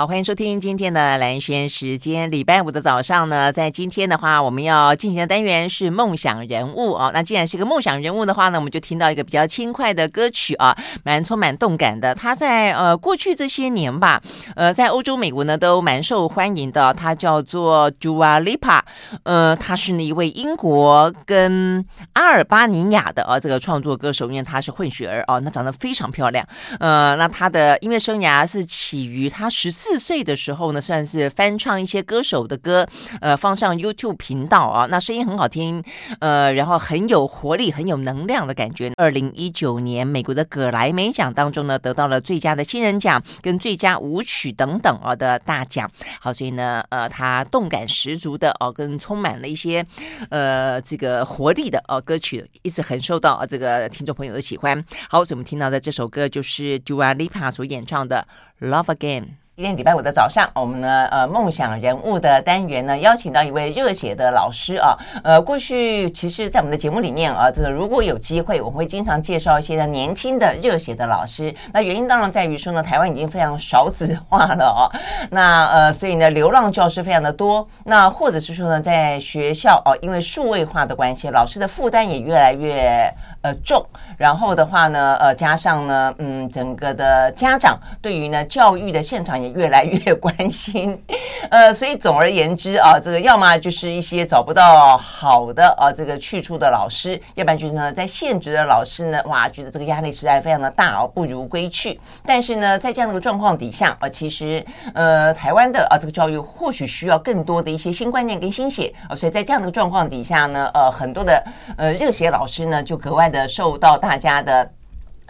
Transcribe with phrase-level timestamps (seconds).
[0.00, 2.30] 好，欢迎收听今天的蓝轩时间。
[2.30, 7.10] 礼拜五的早上呢，在今天的话，我们要进行的单元是梦想人物哦。
[7.12, 10.74] 那既然是一个梦想人物的话呢，我们就听到一个比较轻快的歌曲啊，
[11.04, 12.14] 蛮充满动感的。
[12.14, 14.22] 他在呃过去这些年吧，
[14.56, 16.94] 呃，在欧洲、美国呢都蛮受欢迎的。
[16.94, 18.80] 他叫做 Dua Lipa，
[19.24, 26.48] 呃，他是一位英国跟阿尔巴尼亚的啊这个创作歌手，因为他是混血儿哦，那长得非常漂亮。
[26.78, 29.89] 呃，那他的音乐生涯是起于他十四。
[29.90, 32.86] 四岁的时候呢，算是翻唱一些歌手的歌，
[33.20, 35.82] 呃，放上 YouTube 频道啊，那声音很好听，
[36.20, 38.92] 呃，然后很有活力、很有能量的感觉。
[38.96, 45.90] 二零一九年美国的葛莱美奖当中呢，得到了最佳的新人奖跟最佳舞曲等等啊的大奖。
[46.20, 49.84] 好，所以呢，呃，他动感十足的哦，跟充满了一些
[50.28, 54.80] 呃这个活力的哦歌曲，一直很受到这个听众朋友的喜欢。
[55.08, 58.24] 好，所以我们听到的这首歌就是 Dua Lipa 所演唱的
[58.68, 59.22] 《Love Again》。
[59.60, 71.54] 今天礼拜五的早上，我们呢，呃，梦想人物的单元呢，邀请到一位热血的老师啊，呃，过去其实，在我们的节目里面啊，这个如果有机会，我们会经常介绍一些年轻的热血的老师。
[71.74, 74.88] 那原因当然在于说呢，台湾已经非常少子化了哦，
[75.30, 77.68] 那呃，所以呢，流浪教师非常的多。
[77.84, 83.14] 那或者是说呢，在学校哦，因为数位化的关系，老师的负担也越来越。
[83.42, 83.82] 呃，重，
[84.18, 91.02] 然后的话呢，呃，加上呢，嗯，整个的家长对于呢教育的现场也越来越关心，
[91.48, 101.98] 呃，所以总而言之啊，这个要么就是一些找不到好的啊这个去处的老师，要不然就是呢在现职的老师呢，哇，觉得这个压力实在非常的大哦，不如归去。
[102.26, 111.42] 但是呢，在这样的个状况底下啊，其实呃，台湾的啊这个教育或许需要更多的一些新观念跟新血啊，所以在这样的状况底下呢，呃，很多的
[111.78, 114.79] 呃热血老师呢就格外的受到大家的。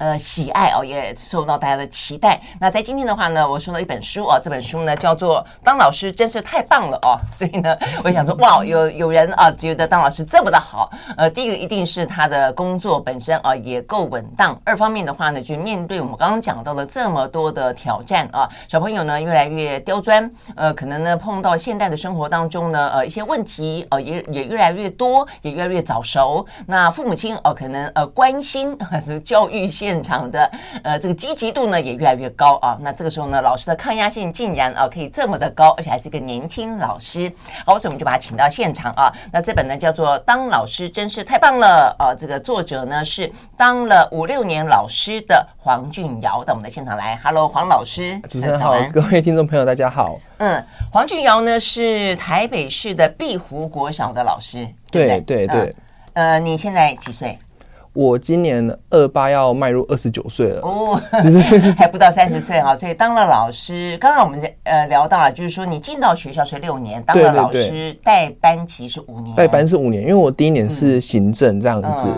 [0.01, 2.41] 呃，喜爱哦，也受到大家的期待。
[2.59, 7.21] 那在今天的话呢，我送了一本书哦，这本书呢叫做《当老师真是太棒了》哦。
[7.31, 10.91] 所以呢，我想说，哇，有有人啊觉得当老师这么的好。
[11.19, 14.59] 呃，第一个一定是他的工作本身啊也够稳当。
[14.65, 26.47] 二方面的话呢，就面对我们刚刚讲到的这么多的挑战啊，小朋友呢越来越刁钻，呃，可能呢碰到现代的生活当中呢，呃，一些问题呃也也越来越多，也越来越早熟。
[26.67, 30.49] 那父母亲哦、可能呃关心还是教育些现场的
[30.85, 37.31] 呃这个积极度呢也越来越高啊，那这个时候呢，老师的抗压性竟然啊可以这么的高，而且还是一个年轻老师。
[37.67, 39.13] 好，所以我们就把他请到现场啊。
[39.33, 47.19] 那这本呢叫做《当老师真是太棒了》啊，这个作者呢是当了五六年老师的黄俊尧到我们的现场来。
[47.25, 50.21] Hello，黄老师，主持人好，各位听众朋友大家好。
[50.39, 55.75] 嗯，黄俊尧呢是台北市的碧湖国小的老师，对对对，对、
[56.15, 56.35] 嗯。
[56.35, 57.37] 呃，你现在几岁？
[57.93, 61.39] 我今年二八要迈入二十九岁了哦，就是
[61.77, 63.99] 还不到三十岁哈，所以当了老师。
[63.99, 72.09] 刚刚我们呃聊到了，就是说你进到学校是六年，当了老师带班级是五年，带班是五年，因为我第一年是行政这样子。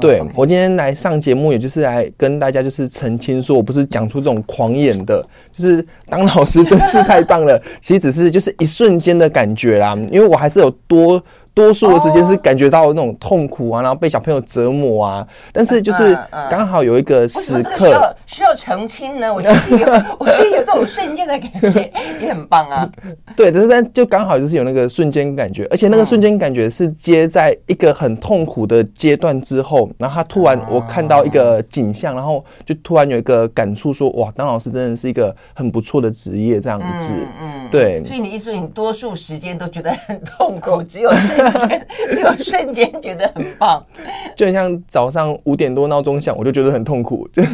[0.00, 7.60] 对，我今天来上节目，也就是来跟大家就是澄清，说我不是讲出这种狂言的，就是当老师真是太棒了。
[7.80, 11.22] 其实只是就是一瞬间的感觉啦，因为我还是有多。
[11.54, 16.18] 多数的时间是感觉到那种痛苦啊，然后被小朋友折磨啊，但是就是
[16.50, 19.32] 刚好有一个时刻、嗯嗯、需要需要澄清呢。
[19.32, 19.86] 我觉得有，
[20.18, 22.90] 我觉得有这种瞬间的感觉也很棒啊。
[23.36, 37.14] 对，但是但就刚好就是有那个瞬间感觉，而且那个瞬间感觉是接在一个很痛苦的阶段之后，然后他突然我看到一个景象，然后就突然有一个感触说，哇，当老师真的是一个很不错的职业，这样子。
[37.40, 38.02] 嗯，对。
[38.04, 41.10] 所以你意思说你多数时间都觉得很痛苦，只有
[41.52, 41.86] 是。
[42.14, 43.84] 只有瞬间觉得很棒，
[44.36, 47.28] 就很像早上五点多闹钟响，我就觉得很痛苦。
[47.32, 47.50] 就是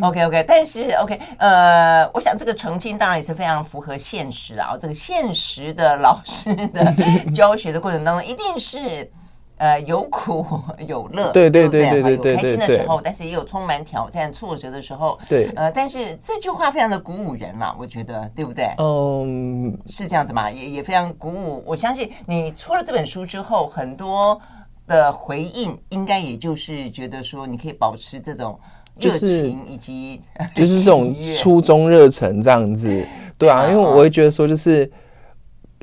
[0.00, 4.76] OK OK，但是 OK，呃，我想这个澄清当然也是非常符合现实啊。
[4.80, 6.94] 这个现实的老师的
[7.34, 9.10] 教学的过程当中，一定是。
[9.60, 10.42] 呃，有苦
[10.88, 15.18] 有乐，对对对对对对，有开心的时候，但是也有充满挑战、挫折的时候。
[15.28, 18.70] 对，呃，但是这句话非常的鼓舞人嘛，我觉得，对不对？
[18.78, 21.62] 嗯，是这样子嘛，也也非常鼓舞。
[21.66, 24.40] 我相信你出了这本书之后，很多
[24.86, 28.58] 的回应，应该也就是觉得说，你可以保持这种
[28.98, 30.22] 热情以及
[30.54, 33.06] 就是这种初衷热忱这样子，
[33.36, 34.90] 对啊，因为我会觉得说，就是。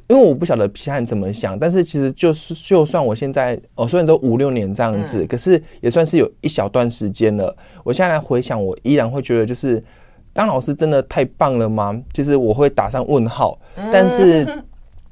[0.09, 7.53] 因为我不晓得批判怎么想，但是其实就是就算我现在哦，虽然都五六年这样子，可是也算是有一小段时间了。
[7.83, 9.83] 我现在来回想，我依然会觉得，就是
[10.31, 12.01] 当老师真的太棒了吗？
[12.13, 13.59] 就是我会打上问号。
[13.91, 14.47] 但是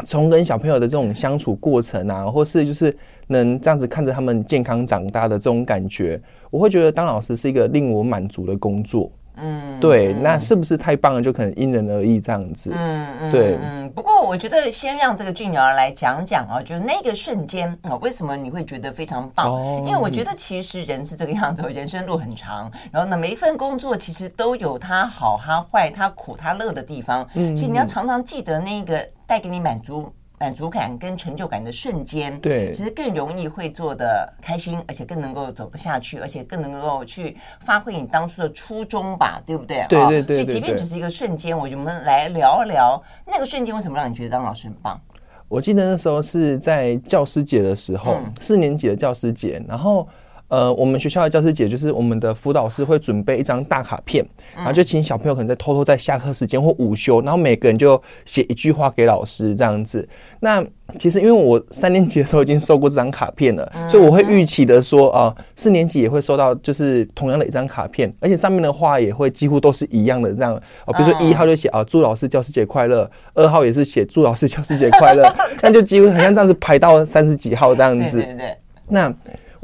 [0.06, 2.96] 从跟小朋友的这种相处过程啊，或是就是
[3.28, 6.18] 能这样子看着他们健康长大的这种感觉，
[6.50, 9.12] 我会觉得当老师是一个令我满足的工作。
[9.38, 11.22] 嗯，对，那是不是太棒了？
[11.22, 12.72] 就可能因人而异这样子。
[12.74, 13.90] 嗯嗯，对嗯。
[13.92, 19.52] 不过我觉得先让这个俊尧来讲讲啊，就是那个瞬间啊，为什么你会觉得非常棒？
[19.52, 27.28] 哦、因为我觉得其实人是这个样子，人生路很长，然后呢，每一份工作其实都有它好、它坏、它苦、它乐的地方。
[27.36, 30.12] 嗯，其实你要常常记得那个带给你满足。
[30.40, 39.86] 满足感跟成就感的瞬间，对，其实更容易会做的开心，而且更能够走得下去，而且更能够去发挥你当初的初衷吧，对不对？
[39.90, 40.36] 对对对。
[40.38, 45.00] 所以，即便只是一个瞬间，我们来聊一聊那个瞬间，为什么让你觉得当老师很棒？
[45.48, 50.08] 我记得那时候是在教师节的时候，嗯、四年级的教师节，然后。
[50.48, 54.24] 呃，我们学校的教师节就是我们的辅导师会准备一张大卡片，
[54.56, 60.08] 然后就请小朋友可能在偷偷在下课时间或午休，然后每个人就写一句话给老师这样子。
[60.40, 60.64] 那
[61.00, 70.54] 其实因为我三年级的时候已经收过这张卡片了，所以我会预期的说啊，呃，四年级也会收到就是同样的一张卡片，而且上面的话也会几乎都是一样的这样。
[70.86, 75.28] 哦，比如说一号就写啊，祝老师教师节快乐，二号也是写祝老师教师节快乐，
[75.64, 78.18] 那就几乎好像这样子排到三十几号这样子。
[78.18, 78.58] 对对对。
[78.88, 79.12] 那。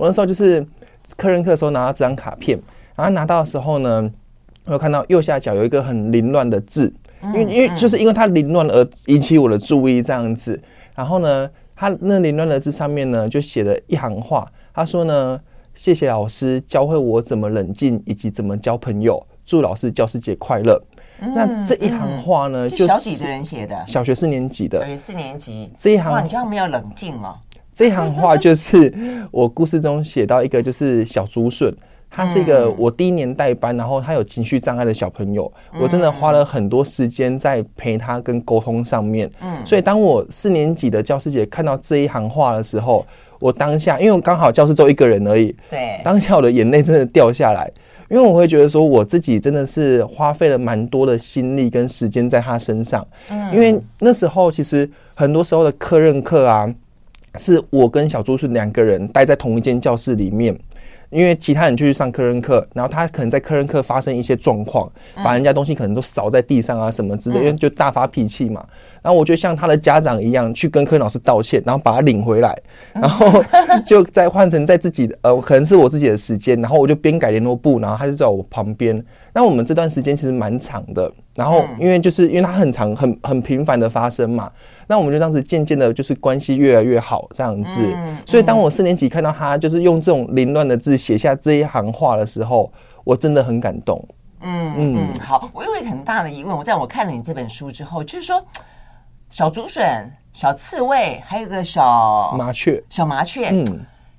[0.01, 0.65] 我那时候就是
[1.15, 2.59] 客人课的时候拿到这张卡片，
[2.95, 4.12] 然后拿到的时候呢，
[4.65, 6.92] 我看到右下角有一个很凌乱的字，
[7.25, 10.59] 因为因为就是因为它凌乱而引起我的注意这样子。
[10.95, 15.39] 然后呢，它那凌乱的字上面呢就写了一行话，他说呢
[15.75, 20.81] ：“谢谢老师教会我怎么冷静以及怎么交朋友，祝老师教师节快乐。”
[21.36, 27.36] 那这一行话呢，就是小几的人写的，小学四年级的，小学四年级这一行，哇，你叫他们要冷静吗？
[27.73, 28.94] 这行话就是
[29.31, 31.73] 我故事中写到一个，就是小竹笋，
[32.09, 39.29] 他是一个我第一年代班，然后他有情绪障碍的小朋友，我真的花了很多时间在陪他跟沟通上面。
[39.41, 43.06] 嗯，所以当我四年级的教师节看到这一行话的时候，
[43.39, 47.71] 我当下因为我刚好教室只有一个人而已，对，当下我的眼泪真的掉下来，
[48.09, 53.07] 因为我会觉得说我自己真的是花费了蛮多的心力跟时间在他身上。
[53.29, 56.69] 嗯，因为那时候其实很多时候的课任课啊。
[57.38, 60.57] 是我跟小朱是两个人待在同一间教室里面，
[61.10, 68.66] 因为其他人就去上课任课，然后他可能在课任课发生一些状况，把人家东西可能都扫在地上啊什么之类，因为就大发脾气嘛。
[69.01, 72.56] 然后我就像他的家长一样，去跟科老师道歉，然后把他领回来，
[72.94, 73.44] 然后
[73.83, 79.04] 就再换成在自己的呃，可能是我自己的时间，然后我就边改联络簿，然后他就在我旁边。
[79.33, 84.51] 那我们这段时间其实蛮长的，然后因为就是因为它很长，很很频繁的发生嘛，
[84.88, 87.81] 那我们就这样子渐渐的，就是关系越来越好这样子。
[88.25, 92.72] 所以当我四年级看到他就是用这种凌乱的字写下这一行话的时候，
[93.04, 94.04] 我真的很感动。
[94.42, 98.44] 嗯嗯，好，我有一个很大的疑问，我在我看了你这本书之后，就是说。
[99.30, 103.48] 小竹笋、小刺猬，还有个小麻雀、小麻雀。
[103.50, 103.66] 嗯，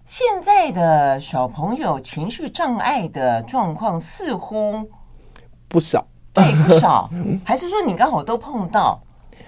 [0.06, 4.88] 现在的小朋友情绪障碍的状况似乎
[5.68, 7.10] 不少，对，不少。
[7.44, 9.00] 还是说你刚好都碰到？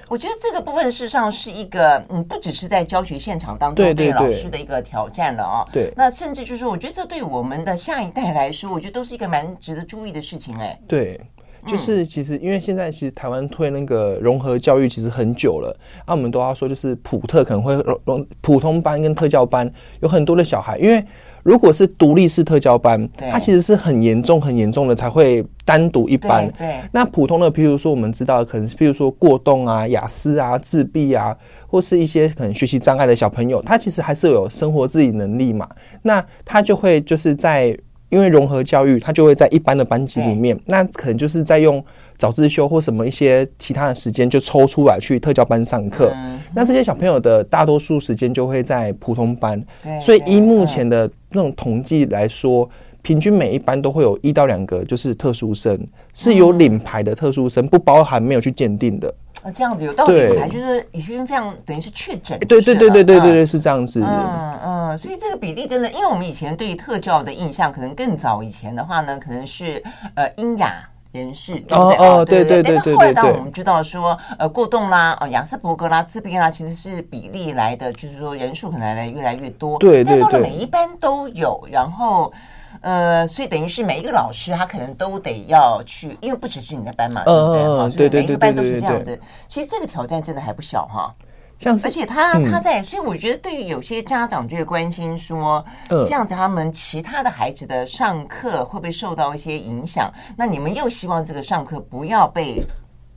[0.08, 5.64] 我觉得这个部分事实上是一个，嗯，不只是在教学现场当中对老师的一个挑战了啊。
[5.72, 10.56] 对，那甚至就是我觉得这对我们的下一代来说，我觉得都是一个蛮值得注意的事情。
[10.58, 11.20] 哎，对。
[11.66, 15.74] 就是其实，因为现在其实台湾推那个融合教育其实很久了，
[16.06, 21.02] 那、啊、我们都要说，就是普特可能会融融普通班跟特教班有很多的小孩，因为
[21.44, 26.52] 如果是独立式特教班，它其实是很严重很严重的才会单独一班。
[26.58, 31.36] 对，那普通的，譬如说我们知道，可能譬如说过动啊、雅思啊、自闭啊，
[31.68, 35.68] 或是一些可能学习障碍的小朋友，他其实还是有生活自理能力嘛，
[36.02, 37.78] 那他就会就是在。
[38.10, 41.84] 因为融合教育，他就会在一般的班级里面，那可能就是在用
[42.18, 46.12] 早自修或什么一些其他的时间，就抽出来去特教班上课。
[46.54, 49.62] 那这些小朋友的大多数时间就会在普通班，
[50.00, 52.68] 所以依目前的那种统计来说，
[53.02, 55.78] 平均每一班都会有一到两个就是特殊生，
[56.12, 59.12] 是有领牌的特殊生，不包含没有去鉴定的。
[59.42, 62.38] 啊，这样子有道理，还就是已经非常等于是确诊。
[62.48, 64.00] 对对对对对对对，是这样子。
[64.00, 69.82] 嗯嗯，所以这个比例真的，因为我们以前对于特教的印象，可能更早以前的话呢，可能是
[70.14, 71.96] 呃瘖哑人士，对不对？
[71.96, 72.74] 哦对对对对。
[72.74, 79.78] 但是后来当我们知道说，呃过动啦，哦亚斯伯格啦，自闭啦，其实是比例来的，就是说人数可能来的越来越多。
[79.78, 80.20] 对对对。
[80.20, 82.32] 但到了每一班都有，然后。
[82.80, 87.62] 呃，所以等于是每一个老师，他可能都得要去，因为不只是你的班嘛，对不对？
[87.62, 89.18] 哈，所以每一个班都是这样子。
[89.48, 91.14] 其实这个挑战真的还不小哈，
[91.58, 100.12] 像是而且他他在，所以我觉得对于有些家长就会关心说，这样子他们其他的孩子的上课会不会受到一些影响？
[100.36, 102.62] 那你们又希望这个上课不要被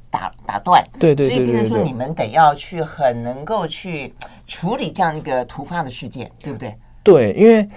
[0.10, 4.14] 打打断，对对，所以变成说你们得要去很能够去
[4.46, 6.76] 处理这样一个突发的事件，对不对？
[7.04, 7.68] 对，因为。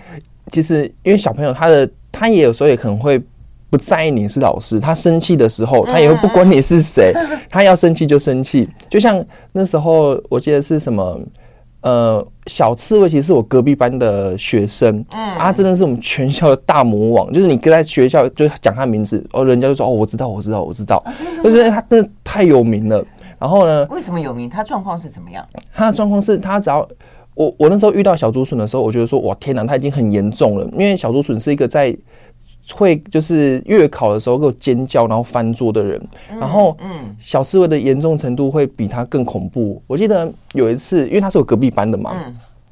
[0.51, 3.23] 其实，因为小朋友他的他也有时候也可能会
[3.71, 7.13] 不在意你是老师，他生气的时候，他也会不管你是谁，
[7.49, 8.69] 他要生气就生气。
[8.91, 11.21] 就像那时候，我记得是什么，
[11.83, 21.01] 呃，小刺猬其实是我隔壁班的学生，嗯，啊，真的是我们全校的大魔王，就是你跟在学校就讲他名字，哦，人家就说哦，我知道，我知道，我知道，
[21.45, 23.05] 就是他真的太有名了。
[23.39, 24.51] 然后呢，为什么有名？
[24.51, 25.47] 他状况是怎么样？
[25.73, 26.87] 他的状况是他只要
[27.35, 31.97] 我我那时候遇到小竹笋的时候，我觉得说哇天哪，他已经很严重了，因为小竹笋是一个在。
[32.75, 39.83] 会就是月考的时候给我尖叫，然后翻桌的人，然后嗯，小刺猬的严重程度会比他更恐怖。
[39.87, 42.13] 我记得有一次，因为他是我隔壁班的嘛，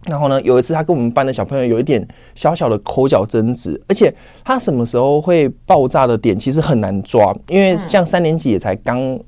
[0.05, 4.15] 然后呢，有一次他跟我们班的小朋友有一点小小的口角争执，而且
[4.45, 9.19] 他什么时候会爆炸的点其实很难抓，因为像三年级也才刚，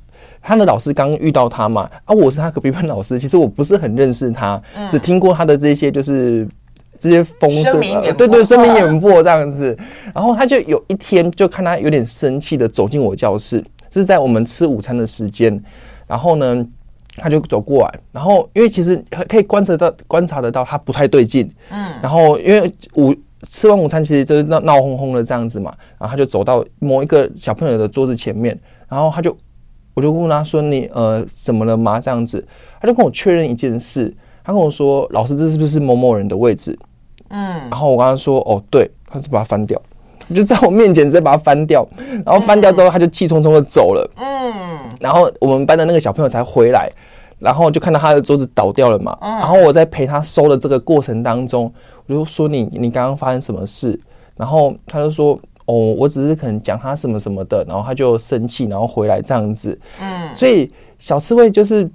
[0.40, 6.48] 他的老师刚遇到他嘛，啊，我是他隔壁班老师，其实我不是很认识他，只听过他的这些就是。
[7.00, 7.80] 这些风声，
[8.16, 9.76] 对对，声名远播这样子。
[10.14, 15.60] 然后他就有一天就看他有点生气的走进我教室，是在我们吃午餐的时间。
[16.06, 16.66] 然后呢，
[17.16, 21.94] 他就走过来，然后因为其实可以观察到观察得到他不太对劲，嗯。
[22.02, 23.14] 然后因为午
[23.48, 29.34] 吃完午餐其实就是闹闹哄哄的这样子嘛，然后他就走到某一个小朋友的桌子前面，然后他就
[29.94, 32.46] 我就问他说：“你呃怎么了吗？”这样子，
[32.80, 34.14] 他就跟我确认一件事，
[34.44, 36.78] 他跟我说：“老师，这是不是某某人的位置？”
[37.30, 39.80] 嗯，然后我跟他说，哦，对，他就把它翻掉，
[40.34, 41.86] 就在我面前直接把它翻掉，
[42.24, 44.10] 然后翻掉之后，他就气冲冲的走了。
[44.16, 46.90] 嗯，然后我们班的那个小朋友才回来，
[47.38, 49.16] 然后就看到他的桌子倒掉了嘛。
[49.20, 51.72] 然后我在陪他收的这个过程当中，
[52.06, 53.98] 我就说你你刚刚发生什么事？
[54.36, 59.78] 然后他就说，哦，我只是可能讲他什么什么的，然后他就生气，然后回来这样子。
[60.00, 60.68] 嗯，所以
[60.98, 61.88] 小刺猬就是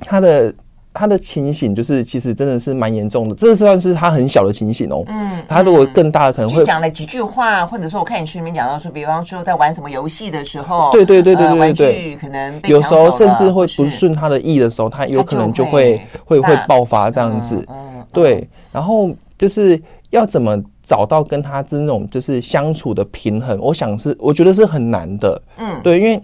[0.00, 0.54] 他的。
[0.98, 5.04] 他的情形就是，其实真的是蛮严重的，这算是他很小的情形哦。
[5.06, 17.62] 嗯，他如果更大的可能会讲了几句话，或者说我看你书里面讲到说，比方说在玩什么游戏的时候，对对对对对对，可能有时候甚至会不顺他的意的时候，他有可能就会会会爆发这样子。
[18.12, 25.42] 对，然后就是要怎么找到跟他这种就是相处的平衡，我想是我觉得是很难的。
[25.58, 26.20] 嗯，对，因为。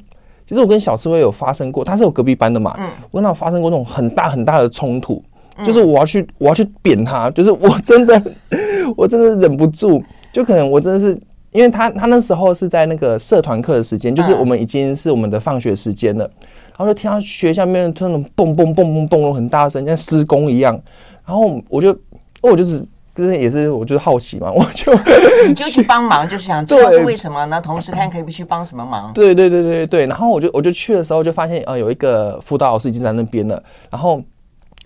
[0.47, 5.23] 其实我跟小刺猬有发生过，他是我隔壁班的嘛，嗯，我跟他发生过那种很大很大的冲突，
[5.65, 8.23] 就是我要去我要去扁他，就是我真的
[8.97, 11.19] 我真的忍不住，就可能我真的是
[11.53, 16.25] 因为他他那时候是在那个社团课的时间，就是我们已经是我们的放学时间了，
[16.71, 20.79] 然后就听到学校里面那种蹦蹦蹦蹦蹦很大声，像施工一样，
[21.25, 21.97] 然后我就
[22.41, 22.85] 我就是。
[23.15, 24.93] 就是也是，我就是好奇嘛， 我就
[25.47, 27.61] 你就去帮忙，就是想知道是为什么呢？
[27.61, 29.13] 同时看可以不去帮什么忙？
[29.13, 30.07] 对对对对对。
[30.07, 33.63] 然后我就我就去的时候就发现，呃，有一个辅导老师已经在那边了。
[33.91, 34.23] 然后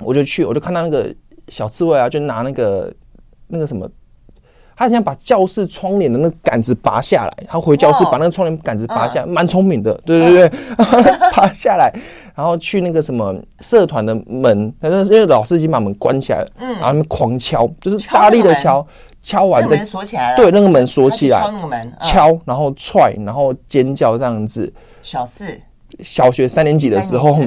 [0.00, 1.14] 我就去，我就看到那个
[1.48, 2.92] 小刺猬啊，就拿那个
[3.46, 3.88] 那个什么。
[4.76, 10.58] 他想把教室窗帘的那个杆子拔下来，他回教室把那个窗帘杆子拔下来，蛮聪明的，对对对，
[11.34, 11.90] 拔下来，
[12.34, 16.68] 然后去那个什么社团的门，反正因为老师已经把门关起来了，嗯。
[16.74, 18.86] 然后他们狂敲，就是大力的敲，
[19.22, 24.70] 敲完再锁起来了，对，那个门锁起来，敲那个门，敲，然后踹，然后尖叫这样子。
[25.00, 25.58] 小四，
[26.00, 27.38] 小学三年级的时候。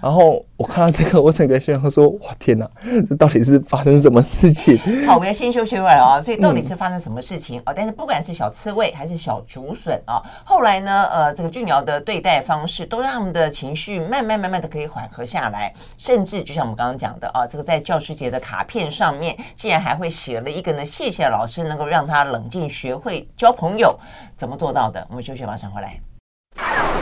[0.00, 2.70] 然后我看到这个，我整个心想说：“哇，天哪，
[3.08, 6.20] 这到底是发生什么事情？”好，我们要先休息会儿啊。
[6.20, 7.72] 所以到底是发生什么事情啊？
[7.74, 23.98] 但是不管是小刺猬还是小竹笋啊，后来呢，呃，这个俊尧的对待方式都让他们的情绪慢慢慢慢的可以缓和下来，甚至就像我们刚刚讲的啊，这个在教师节的卡片上面，竟然还会写了一个呢，谢谢老师能够让他冷静，学会交朋友，
[24.36, 25.06] 怎么做到的？
[25.10, 26.07] 我们休息，马上回来。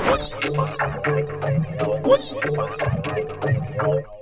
[0.06, 0.68] What's the fun?
[0.80, 2.00] I the.
[2.04, 2.70] What's the fun?
[2.80, 4.15] I the.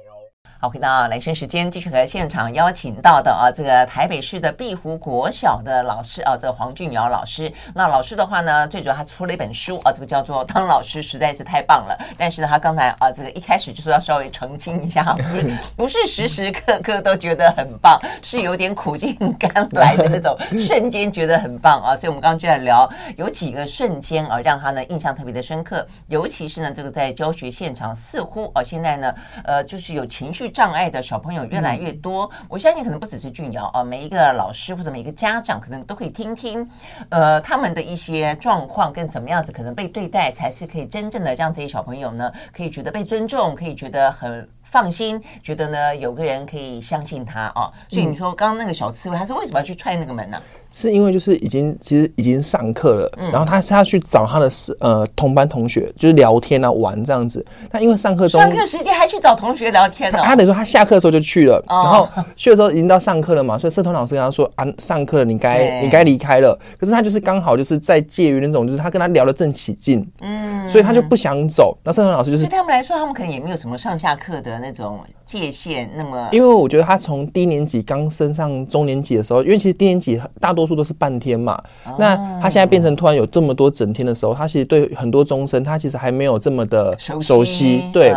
[0.64, 7.52] 好，回到兰萱时间，继续和现场邀请到的啊，这个台北市的碧湖国小的老师啊，这个黄俊尧老师。
[7.74, 11.94] 那老师的话呢，最主要他出了一本书啊，这个叫做《当老师实在是太棒了》。
[12.16, 21.94] 但是呢，他刚才啊，这个一开始就是要稍微澄清一下，不 是不是时时刻刻都觉得很棒，是有点苦尽甘来的那种瞬间觉得很棒啊。
[21.94, 25.86] 所以，我们刚刚就在聊有几个瞬间啊，让他呢印象特别的深刻。
[26.06, 30.53] 尤其是呢，这个在教学现场，似乎啊，现在呢，呃，就是有情绪。
[30.54, 36.66] 障碍的小朋友越来越多，我相信可能不只是俊瑶啊，每一个老师或者每一个家长可能都可以听听，
[37.08, 47.70] 呃，他们的一些状况跟怎么样子可能被对待，才是可以真正的让这些小朋友呢，可以觉得被尊重，可以觉得很放心，觉得呢有个人可以相信他哦。
[47.88, 50.36] 所以你说刚刚那个小刺猬，他是为什么要去踹那个门呢？
[50.76, 54.50] 是因为就是已经其实已经上课了，嗯、然后他是要去找他的
[54.80, 57.46] 呃同班同学，就是聊天啊玩这样子。
[57.70, 60.18] 他因为上课中上课时间还去找同学聊天呢？
[60.20, 66.58] 他他等于说他下课的时候就去了，然后去的时候已经到上课了嘛，所以社团老师跟他说啊，上课了，你该你该离开了。
[66.76, 71.78] 可是他就是刚好就是在介于那种，就是他跟他聊的正起劲，嗯，所以他就不想走。
[71.84, 81.62] 那社团老师就是对他们来说，他们可能也没有什么上下课的那种界限，那么因为我觉得他从低年级刚升上中年级的时候，因为其实低年级大多数都是半天嘛，
[81.98, 88.14] 那他现在变成突然有这么多整天的时候，他其实对很多中生他其实还没有这么的熟悉，对，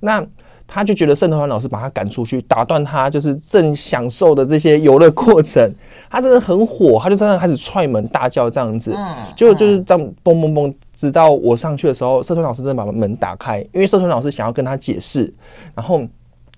[0.00, 0.26] 那。
[0.72, 5.68] 他就觉得社团老师把他赶出去，打断他就是正享受的这些游乐过程，
[6.08, 8.96] 他真的很火，他就真的开始踹门大叫这样子，
[9.34, 15.34] 就就是这样嘣嘣嘣，直到我上去的时候，社团老师真的把门打开，因为社团老师想要跟他解释，
[15.74, 16.02] 然后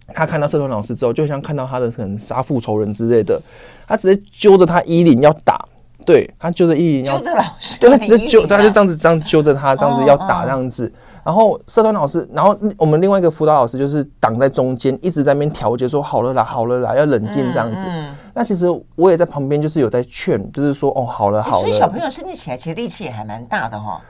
[0.09, 3.41] 他看到社团老师之后，就像看到他的可能杀父仇人之类的，
[3.89, 5.67] 他直接揪着他衣领要打，
[6.05, 10.93] 对，他揪着衣领要，揪着老师，对，他直接揪，他就这样子这样揪着他，这样子要打这样子。
[11.25, 17.85] 然后社团老师，然后我们另外一个辅导老师就是挡在中间，一直在那边调节，说好了啦，好了啦，要冷静这样子。
[17.87, 21.67] 嗯嗯、那其实我也在旁边，就是有在劝，就是说哦，好了好了。
[21.67, 24.01] 所以小朋友生气起来，其实力气也还蛮大的哈、哦。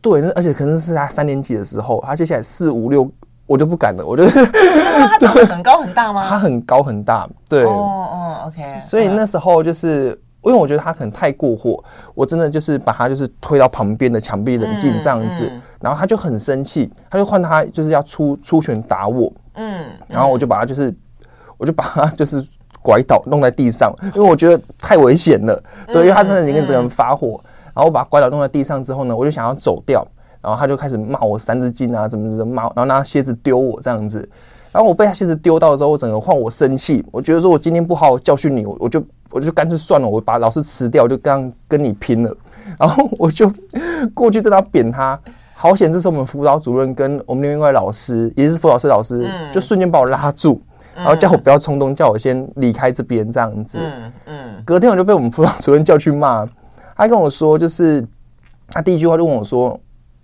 [0.00, 3.10] 对，那而且可能是他三年级的时候，他接下来四五六，
[3.46, 4.24] 我就不敢了，我就。
[4.30, 5.08] 真的吗？
[5.08, 6.24] 他长得很高很大吗？
[6.30, 7.64] 他很高很大，对。
[7.64, 8.62] 哦哦，OK。
[8.80, 10.16] 所以那时候就是。
[10.42, 11.82] 因为我觉得他可能太过火，
[12.14, 20.94] 我真的就是把他就是推到旁边的墙壁冷静这样子，然后他就很生气，他就换他就是要出出拳打我，嗯，然后我就把他就是，
[21.58, 22.42] 我就把他就是
[22.82, 27.38] 拐倒弄在地上，因为我觉得太危险了， 对，因为他真的已经整个人发火，
[27.74, 30.02] 然后我把他拐倒弄在地上之后呢，我就想要走掉，
[30.40, 34.26] 然后他就开始骂我三字经啊，怎么怎么骂，然后拿蝎子丢我这样子，
[34.72, 39.04] 然后我被他鞋子丢到的时候，我整个换我生气，我觉得说我今天不好好教训你，我我就。
[39.30, 42.36] 我就干脆算了，我把老师辞掉，就刚跟你拼了。
[42.78, 43.52] 然后我就
[44.14, 45.18] 过去在那扁他，
[45.54, 45.92] 好险！
[45.92, 50.60] 这是我们辅导主任跟我们另外一位老师，也是辅导室老师，就瞬间把我拉住，
[50.94, 53.78] 然后叫我不要冲动，叫我先离开这边这样子。
[53.80, 54.62] 嗯嗯。
[54.64, 56.48] 隔天我就被我们辅导主任叫去骂，
[56.96, 58.06] 他跟我说，就是
[58.68, 59.78] 他第一句话就问我说：“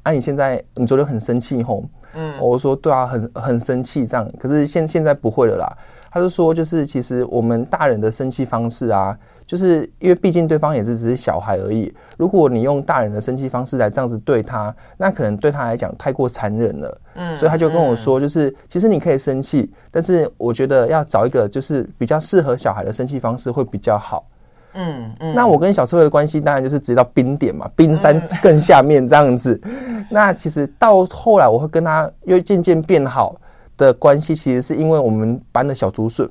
[0.04, 1.84] 啊，你现在你昨天很生气吼？”
[2.14, 4.26] 嗯，我说：“对啊，很很生气这样。
[4.38, 5.76] 可是现现在不会了啦。”
[6.16, 9.14] 他就说，就是其实我们大人的生气方式啊，
[9.47, 11.95] 就是因为毕竟对方也是只是小孩而已。
[12.17, 17.00] 如果你用大人的生气方式来这样子对他，那可能对他来讲太过残忍了。
[17.17, 24.26] 嗯，所以他就跟我说，就是其实你可以生气，但是我觉得要找一个就是比较适合小孩的生气方式会比较好。
[24.73, 25.34] 嗯嗯。
[25.34, 29.60] 那我跟小刺猬的关系当然就是直接到冰点嘛，冰山更下面这样子。
[30.08, 33.36] 那其实到后来我会跟他又渐渐变好。
[33.76, 36.26] 的关系其实是因为我们班的小竹笋，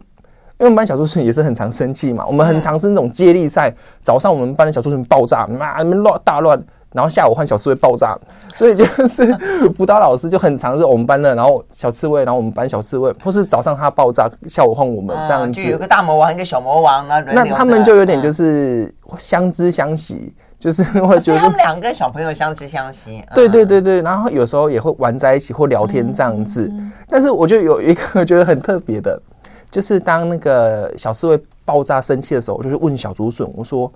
[0.57, 8.17] 因为我们班小竹笋也是很常生气嘛，我们很常是那种接力赛，早上我们班的小竹笋爆炸，妈，你们乱大乱，然后下午换小刺猬爆炸，
[8.55, 9.31] 所以就是
[9.77, 20.33] 辅导老师就很常是我们班的，然后小刺猬，然后我们班小刺猬，或是早上他爆炸，下午换我们这样子，就有个大魔王，一个小魔王啊，那他们就有点就是相知相惜。
[20.65, 26.73] 就是 会觉得他们两个小朋友相知相惜，对对对对，然后有时候也会玩在一起或聊天这样子。
[27.07, 29.21] 但是我就有一个觉得很特别的，
[29.69, 33.91] 就是当那个小刺猬爆炸生气的时候，我就是问小竹笋，我说：“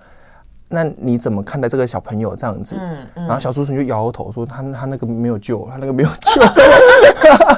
[0.70, 2.76] 那你怎么看待这个小朋友这样子
[3.16, 6.40] 嗯？”然后小竹笋就摇摇头说：“他他那个没有救，他那个没有救。”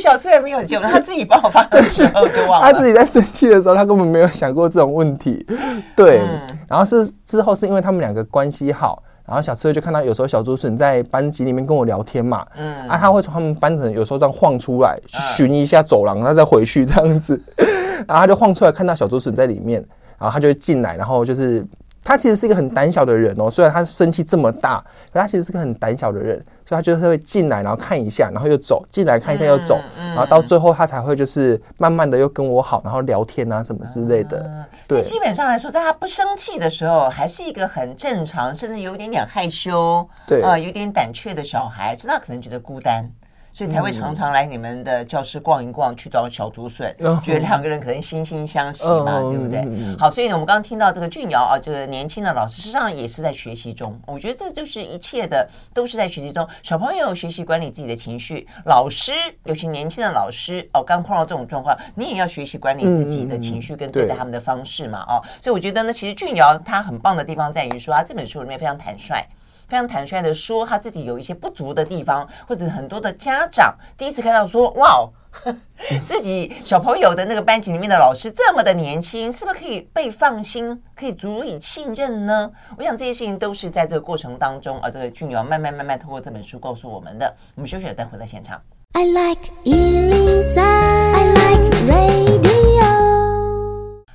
[0.00, 2.72] 小刺猬没有救， 他自己爆发的时候就忘了。
[2.72, 5.46] 他自己在生气的时候，他根本没有想过这种问题。
[5.94, 6.20] 对，
[6.66, 17.40] 然后是之后是因为他们两个关系好，然后小刺猬就看到有时候小竹笋在班级里面跟我聊天嘛，嗯，啊，他会从他们班的有时候这样晃出来，去巡一下走廊，他再回去这样子，
[18.08, 19.84] 然后他就晃出来看到小竹笋在里面，
[20.18, 21.66] 然后他就进来，然后就是。
[22.02, 24.82] 他其实是一个很胆小的人哦，虽然他生气这么大，
[25.12, 34.48] 可他其实是个很胆小的人，所以他就是会进来，然后看一下，然后又走，进来看一下又走，然后到最后他才会就是慢慢的又跟我好，然后聊天啊什么之类的。
[34.86, 43.04] 对，基本上来说，在他不生气的时候，还是一个很正常，甚至有点点害羞，对啊，有点胆怯的小孩，其实他可能觉得孤单。
[43.52, 49.96] 所以才会常常来你们的教室逛一逛，去找小竹笋，觉得两个人可能惺惺相惜嘛，对不对？
[49.98, 53.98] 好，所以呢，我们刚刚听到这个俊尧啊，这个年轻的老师，实际上也是在学习中。
[54.06, 56.46] 我觉得这就是一切的都是在学习中。
[56.62, 59.12] 小朋友学习管理自己的情绪，老师
[59.44, 65.20] 尤其年轻的老师哦，刚碰到这种状况，你也要学习管理自己的情绪跟对待他们的方式嘛，哦。
[65.42, 69.22] 所以我觉得呢，其实俊尧他很棒的地方在于说，他这本书里面非常坦率。
[69.70, 75.08] 非常坦率的说，他自己有一些不足的地方，或者很多的家长第一次看到说：“哇，
[76.08, 87.32] 自己小朋友的那个班级里面的老师这么的年轻，是不是可以被放心，可以足以信任呢？”我想这些事情都是在这个过程当中，啊，这个俊尧慢慢慢慢通过这本书告诉我们的。
[87.54, 88.60] 我们休息了，再回到现场。
[88.92, 92.39] I like 103, I like radio.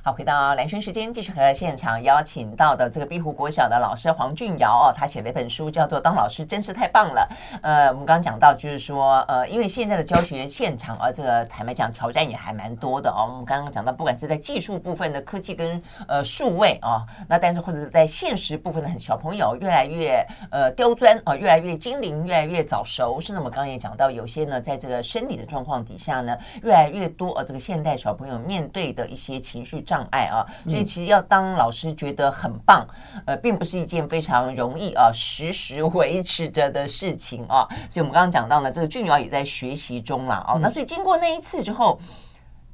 [0.06, 7.28] 好，回到蓝轩时间，继续和现场邀请到的这个碧湖国小的老师黄俊尧哦，他写了一本书，叫做《当老师真是太棒了》。
[7.60, 13.26] 呃，我们刚刚讲到，就是说，呃，因为现在的教学现场啊，这个坦白讲，挑战也还蛮多的哦。
[13.28, 23.20] 我们刚刚讲到，不管是在技术部分的科技跟呃数位啊，那但是或者是在现实部分的小朋友越来越呃刁钻啊，越来越精灵，越来越早熟。
[23.20, 29.95] 甚至我刚刚也讲到，有些呢，在这个生理的状况底下呢，越来越多呃，这个现代小朋友面对的一些情绪障。
[29.96, 32.86] 障碍啊，所以其实要当老师觉得很棒，
[33.24, 37.66] 呃，并不是一件非常容易啊，时时维持着的事情啊。
[37.88, 40.44] 所以我们刚刚讲到呢，这个俊瑶也在学习中啦。
[40.48, 41.98] 哦，那所以经过那一次之后，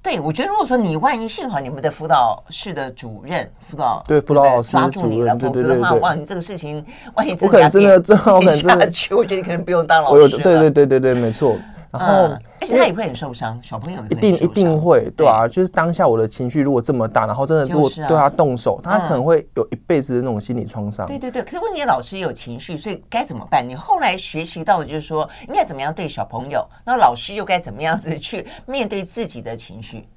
[0.02, 10.36] 对我觉得，如果说你万一幸好你们的辅导室的主任辅导对辅导老师抓住你了，对否则的话，哇，你这个事情万一真的真的，我可能真的去，我觉得你可能不用当老师。
[10.38, 11.56] 对对对对对，没错。
[11.92, 21.06] 然后，而且他也会很受伤，小朋友一定一定会，对啊，就是当下我的情绪如果这么大，然后真的如果对他动手，他可能会有一辈子的那种心理创伤。
[21.06, 23.62] 对对对，可是问题老师也有情绪，所以该怎么办？
[23.68, 30.08] 你后来学习到的就是说，应该怎么样对小朋友，那老师又该怎么样子去面对自己的情绪？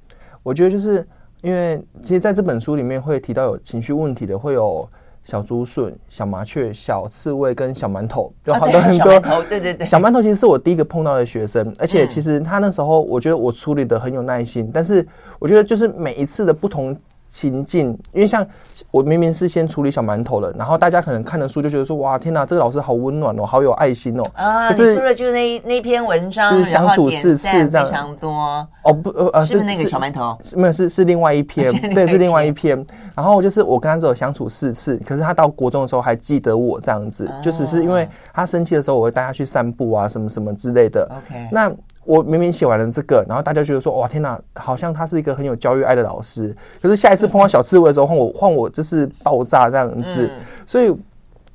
[0.43, 1.05] 我觉得就是
[1.41, 4.89] 因为，其实在这本书里面会提到有情绪问题的会有。
[5.25, 9.19] 小竹笋、小麻雀、小刺猬跟小馒头，有好多很多。
[9.49, 15.05] 对对对， 小馒头其实是我第一个碰到的学生，而且其实他那时候，我觉得我处理的很有耐心，但是
[15.39, 16.95] 我觉得就是每一次的不同。
[17.29, 18.45] 情境，因为像
[18.91, 24.23] 我明明是先处理小馒头了，然后大家可能看了书就觉得说，哇，天哪，这个老师好温暖哦，好有爱心哦。
[24.33, 28.67] 啊，可是你说的就是那那篇文章，就是相处四次这样，非常多。
[28.83, 30.38] 哦不呃，是不是那个小馒头？
[30.55, 32.85] 没有，是 是另外一篇，对，是另外一篇。
[33.15, 41.09] 然后就是我跟他只有相处四次，可是他到国中的时候还记得我这样子，就只是因为他生气的时候，我会带他去散步啊，什么什么之类的。
[41.11, 41.71] OK，那。
[42.05, 46.55] 我明明写完了这个，然后大家觉得说，哇，天哪，好像他是一个很有教育爱的老师。
[46.81, 50.29] 可是下一次碰到小刺猬的时候，换我 换我就是爆炸这样子。
[50.67, 50.95] 所以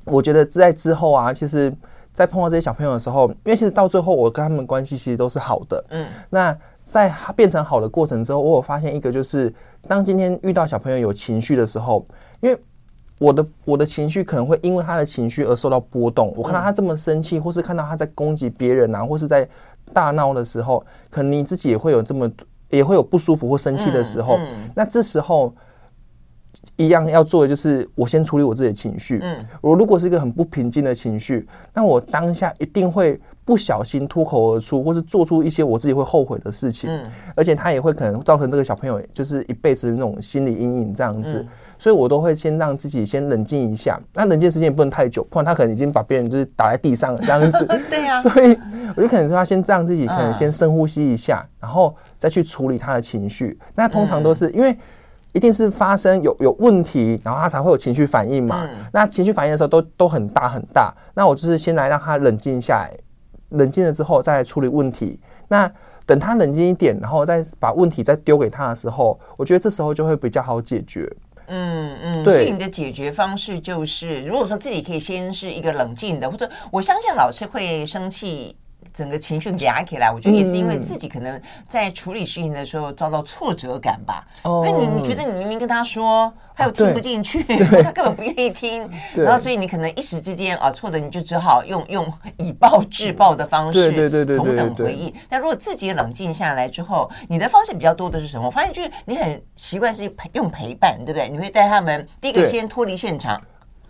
[0.03, 1.73] 我觉得在之后啊，其实，
[2.13, 5.83] 在碰到这些小朋友的时候，因为其实到最后我跟他们关系其实都是好的。
[5.89, 9.53] 嗯，那在变成好的过程之后，我有发现一个就是，
[9.87, 12.05] 当今天遇到小朋友有情绪的时候，
[12.41, 12.59] 因为
[13.19, 16.33] 我的我的情绪可能会因为他的情绪而受到波动。
[16.35, 19.47] 我看到他这么生气，或是看到他在攻击别人啊，或是在。
[19.93, 22.29] 大闹的时候，可能你自己也会有这么
[22.69, 24.39] 也会有不舒服或生气的时候。
[24.75, 25.53] 那这时候
[26.77, 29.19] 一样要做的就是，我先处理我自己的情绪。
[29.21, 36.89] 嗯，我如果是一个很不平静的情绪，那我当下一定会不小心脱口而出，或是做出一些我自己会后悔的事情。
[36.89, 37.03] 嗯，
[37.35, 41.39] 而且他也会可能造成这个小朋友就是一辈子的那种心理阴影这样子。
[41.39, 41.47] 嗯
[41.81, 43.99] 所以，我都会先让自己先冷静一下。
[44.13, 47.65] 那冷静时间也不能太久，不然他可能已经把别人就是打在地上了这样子。
[47.89, 48.21] 对呀。
[48.21, 48.55] 所以，
[48.95, 53.57] 我就可能说，他先让自己可能先深呼吸一下，然后再去处理他的情绪。
[53.75, 54.77] 那通常都是因为
[55.33, 58.67] 一定是发生有有问题，然后他才会有情绪反应嘛。
[58.91, 60.93] 那情绪反应的时候都都很大很大。
[61.13, 62.91] 那我就是先来让他冷静下来，
[63.49, 65.19] 冷静了之后再来处理问题。
[65.47, 65.71] 那
[66.05, 71.09] 等他冷静一点，然后再把问题再丢给他的时候，我觉得这时候就会比较好解决。
[71.47, 78.57] 嗯嗯，对，所以你的解决方式就是，如果说自己可以先是一个冷静的，或者我相信老师会生气。
[78.93, 84.25] 整个情绪压起来，我觉得也是因为自己可能在处理事情的时候遭到挫折感吧。
[84.43, 87.41] 哦，因为你你觉得你明明跟他说，他又听不进去，
[87.83, 95.13] 他根本不愿意听， 然后所以你可能一时之间啊，错的你就只好用用以暴制暴的方式，对对对对，同等回应。
[95.29, 98.45] 但如果自己冷静下来之后，你的方式比较多的是什么？
[98.45, 101.29] 我发现就是你很习惯是陪用陪伴，对不对？
[101.29, 103.41] 你会带他们第一个先脱离现场，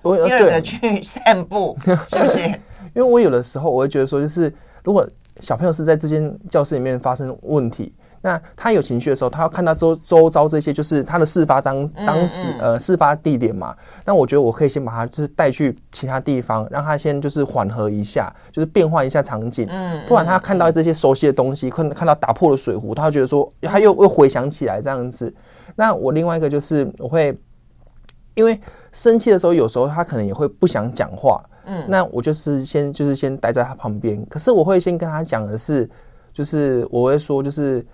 [0.04, 1.76] 第二个去散步，
[2.08, 2.40] 是不是？
[2.94, 4.54] 因为我有的时候我会觉得说，就是。
[4.84, 5.08] 如果
[5.40, 13.76] 小朋友是在这间教室里面发生问题，那他有情绪的时候，他要看到周周遭这些，就是他的事发当当时呃事发地点嘛。
[14.06, 19.66] 那我觉得我可以先把他就是带去其他地方，让他先就是缓和一下，就是变换一下场景。
[19.72, 25.34] 嗯，不然他看到这些熟悉的东西，看看到打破了水壶，他会觉得说他又又回想起来这样子。
[25.76, 27.36] 那我另外一个就是我会，
[28.36, 28.60] 因为
[28.92, 31.44] 生气的时候，有时候他可能也会不想讲话。
[31.66, 35.90] 嗯，那我就是先就是先待在他旁边，可是我会先跟他讲的是，
[36.34, 37.86] 就是我会说，就是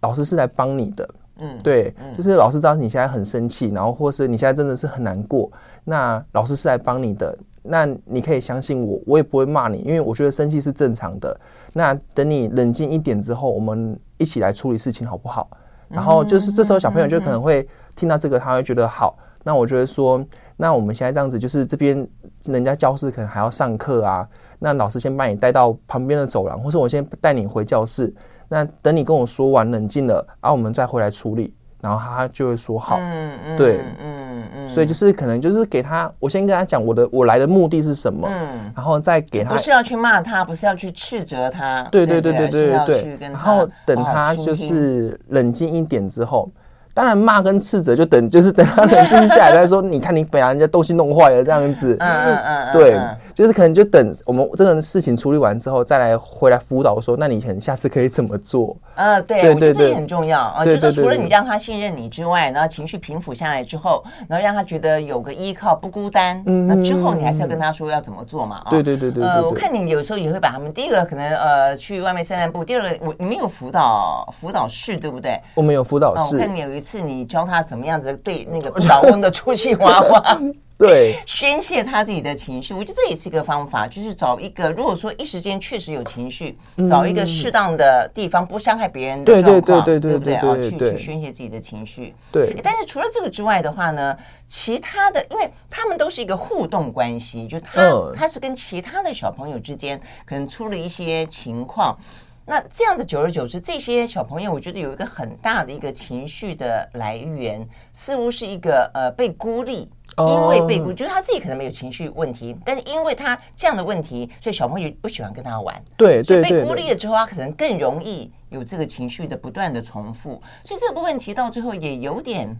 [0.00, 5.50] 老师是来帮你的，嗯，对，就是老师知道你现在很生气，然后或是你现在真的是很难过，
[5.84, 11.38] 那老师是来帮你的，那你可以相信我，我也不会骂你，因为我觉得生气是正常的。
[11.72, 15.48] 那等你冷静一点之后，我们一起来处理事情好不好？
[15.88, 19.18] 然后就是这时候小朋友就可能会听到这个，他会觉得好。
[19.44, 20.24] 那我觉得说，
[20.56, 22.06] 那我们现在这样子，就是这边
[22.44, 24.26] 人家教室可能还要上课啊。
[24.58, 28.12] 那老师先把你带到旁边的走廊，或是我先带你回教室。
[28.48, 31.54] 那等你跟我说完冷静了，然后我们再回来处理。
[31.80, 46.48] 然后他就会说好，嗯嗯，对，嗯嗯，所以就是可能就是给他，我先跟他讲我的我来的目的是什么，嗯，然后再给他，不是要去骂他，不是要去斥责他，对对对对对对对，然后等他就是冷静一点之后。
[46.94, 49.80] 当然骂跟斥责就等，就是等他冷静下来再说。
[49.80, 53.00] 你看你把人家东西弄坏了这样子，嗯嗯嗯，对，
[53.34, 58.76] 就是可能就等我们这种事情处理完之后再来回来辅导说，那你可能下次可以怎么做？
[58.94, 60.64] 呃，对，我觉得这也很重要啊。
[60.64, 68.62] 就是除了你让他信任你之外，然后情绪平复下来之后，然后让他觉得有个依靠不孤单，嗯那之后你还是要跟他说要怎么做嘛？
[68.66, 69.24] 啊，对对对对。
[69.24, 75.40] 呃，我看你有时候也会把他们第一个可能呃去外面散散步，第二个我你们有辅导辅导室对不对？
[75.54, 76.36] 我们有辅导室。
[76.36, 77.62] 我看你有一次你教他。
[77.72, 80.38] 怎么样子对那个不倒翁的出气娃娃，
[80.78, 81.16] 对。
[81.26, 86.58] 宣泄他自己的情绪，我觉得这也是一个方法，就是找一个如果说一时间确实有情绪，
[86.88, 90.18] 找一个适当的地方，不伤害别人的状况，对不对？
[90.18, 92.14] 对对对，去去宣泄自己的情绪。
[92.32, 94.16] 对，但是除了这个之外的话呢，
[94.48, 101.96] 其他的，因为他们都是一个互动关系，就他他是跟其他的小朋友之间可能出了一些情况。
[102.44, 115.80] 那这样的久而久之，这些小朋友，我觉得有一个很大的一个情绪的来源，似乎是一个呃被孤立，因为被孤立，就是他自己可能没有情绪问题，但是因为他这样的问题，所以小朋友不喜欢跟他玩。
[115.96, 120.30] 对，所以被孤立了之后，他可能更容易有这个情绪的不断的重复，
[120.64, 122.58] 所以这个部分其实到最后也有点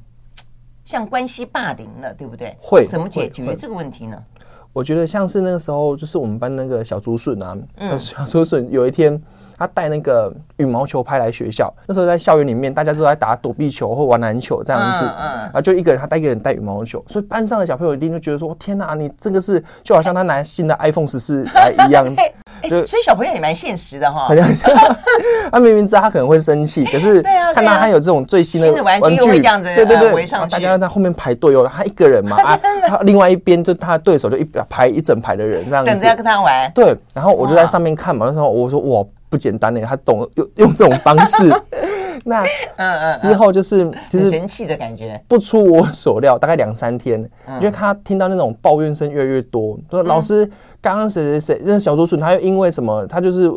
[0.84, 2.56] 像关系霸凌了，对不对？
[2.60, 4.24] 会怎么解决这个问题呢？
[4.72, 9.20] 我觉得像是那个时候，就是我们班那个小竹笋啊，嗯、小竹笋有一天。
[9.62, 22.04] 他带那个羽毛球拍来学校，那时候在校园里面，大家都在打躲避球或玩篮球这样子，嗯，然后就一个人，他带一个人带羽毛球，所以班上的小朋友一定就觉得说：天哪，你这个是就好像他拿新的 iPhone 十四来一样，
[22.68, 24.28] 就所以小朋友也蛮现实的哈，
[25.50, 27.22] 他明明知道他可能会生气，可是
[27.54, 39.08] 看到他有这种最新的玩具，这样子，对对对，大家在后面排队哦，他一个人嘛啊，他另外一边就他的对手就一排一整排的人这样子，等着要跟他玩，对，然后我就在上面看嘛，那时候我说我。
[39.32, 41.48] 不简单呢，他懂用用这种方式，
[42.22, 42.44] 那
[42.76, 47.18] 嗯嗯之后就是就是神奇的感觉，不出我所料，大概两三天，
[47.58, 50.44] 因为他听到那种抱怨声越来越多，说老师
[50.82, 53.50] 刚刚谁谁谁，那小竹笋他又因为什么，他就是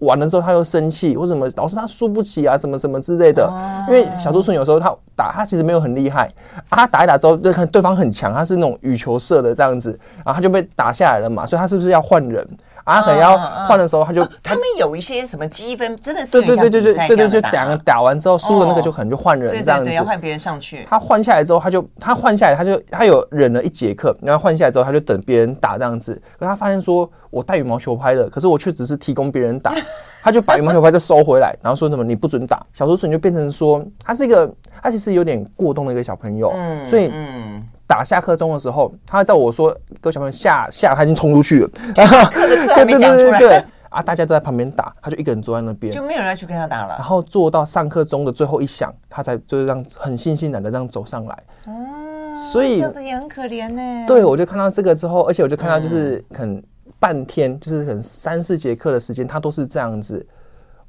[0.00, 3.48] 完了之后他又生气，或什么老师他输不起啊，什么什么之类的。
[3.88, 6.28] 因为小竹笋有时候他打他其实没有很厉害，
[6.68, 9.90] 他打一打之后就看对方很强，他是那种羽球社的这样子，
[10.24, 12.46] 然后他就被打下来了嘛，所以他是不是要换人？
[12.90, 20.86] 啊，可能要换的时候，他就他们有一些什么积分，真的是对对对对对对对，就两个打完之后输的那个就可能就换人这样子，要换别人上去。
[20.90, 26.20] 他换下来之后，他就他换下来，他就他有忍了一节课，然后换下来之后，他就等别人打这样子。
[26.38, 29.74] 可他发现说，我带羽毛球拍的，可是我却只是提供别人打，
[30.22, 32.64] 他就把羽毛球拍再收回来，然后说什么你不准打。
[32.72, 37.62] 小竹笋就变成说，他是一个他其实有点过动的一个小朋友，嗯，所以嗯。
[37.90, 39.68] 打下课钟的时候，他在我说
[40.00, 41.68] 各位小朋友下下，他已经冲出去了。
[42.30, 43.38] 课的课还没讲出来。
[43.40, 46.94] 对啊，大家都在旁边打，他就一个人坐在那边，就没有人要去跟他打了。
[46.96, 51.42] 然后坐到上课钟的最后一响，他才就是这样很悻悻然的这样走上来。
[52.52, 54.04] 所以这样子也很可怜呢。
[54.06, 56.62] 对，我就看到这个之后，而且我就看到就是很
[57.00, 60.24] 半天，嗯、就是可能三四节课的时间，他都是这样子。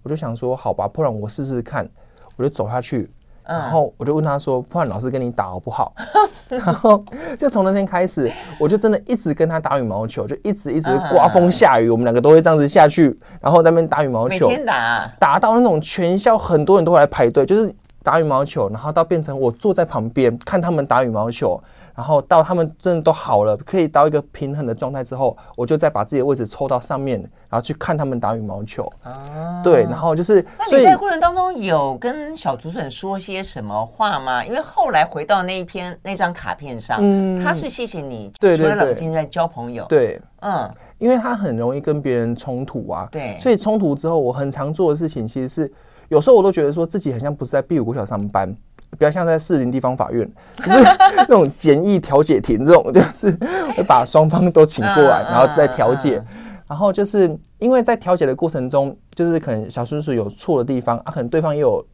[0.03, 1.89] 我就想说，好吧，不然我试试看，
[2.37, 3.11] 我就走下去。
[3.45, 5.93] 然后我就问他说：“不然老师跟你打好不好？”
[6.49, 7.03] 然后
[7.37, 17.73] 就从那天开始，我就真的一直跟他打羽毛球，就一直一直刮风下雨，我们两个都会这样子下去，然后在那边打羽毛球，每天打，打到那种全校很多人都会来排队，就是
[18.03, 21.61] 打羽毛球，然后到变成我坐在旁边看他们打羽毛球。
[21.95, 28.91] 然后到他们真的都好了，可以到一个平衡的状态之后，我就再把自己的位置抽到上面，然后去看他们打羽毛球。
[29.03, 34.43] 啊，对，然后就是，那你在过程当中有跟小竹笋说些什么话吗？
[34.45, 45.73] 因为后来回到那一篇那张卡片上，嗯，他是谢谢你，对，除了冷静在交朋友，对，嗯，因为他很容易跟别人冲突啊，对，所以冲突之后，我很常做的事情其实是，
[46.07, 48.55] 有时候我都觉得说自己很像不是在 B 五国小上班。
[48.91, 50.29] 比较像在士林地方法院，
[50.63, 50.83] 就是
[51.15, 53.31] 那种简易调解庭，这种就是
[53.75, 56.23] 会把双方都请过来，然后再调解。
[56.67, 61.85] 然后就是因为在调解的过程中，就是可能小叔叔有错的地方啊，可能对方也有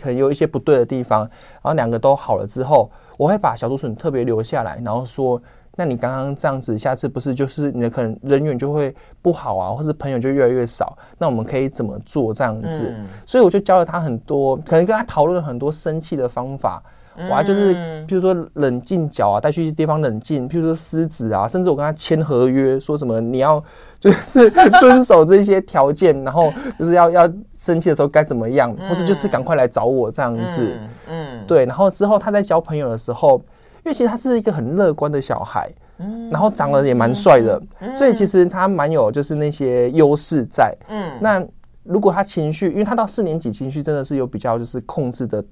[0.00, 5.40] 可能有一些不对的地方，然后两个都好了之后，我会把小竹笋特别留下来，然后说。
[5.76, 10.96] 那你刚刚这样子，下次不是就是你的可能人缘就会不好啊，或是朋友就越来越少？
[11.18, 12.94] 那我们可以怎么做这样子？
[12.96, 16.82] 嗯、所以我就教了他很多，可能跟他讨论了很多生气的方法。
[17.16, 17.72] 我还就是，
[18.08, 20.48] 譬如说冷静脚啊，带去地方冷静。
[20.48, 23.62] 譬如说撕纸啊，甚至我跟他签合约，说什么你要
[24.00, 30.76] 就是 遵守这些条件，然后就是要要生气的时候该怎么样，或者就是赶快来找我这样子。
[31.08, 31.64] 嗯，对。
[31.64, 33.40] 然后之后他在交朋友的时候，
[33.84, 37.62] 因为其实他是一个很乐观的小孩，嗯，然后长得也蛮帅的，
[37.94, 40.76] 所以其实他蛮有就是那些优势在。
[40.88, 41.44] 嗯，那
[41.82, 45.44] 如果他情绪，因为他到四年级情绪真的是有比较就是控制的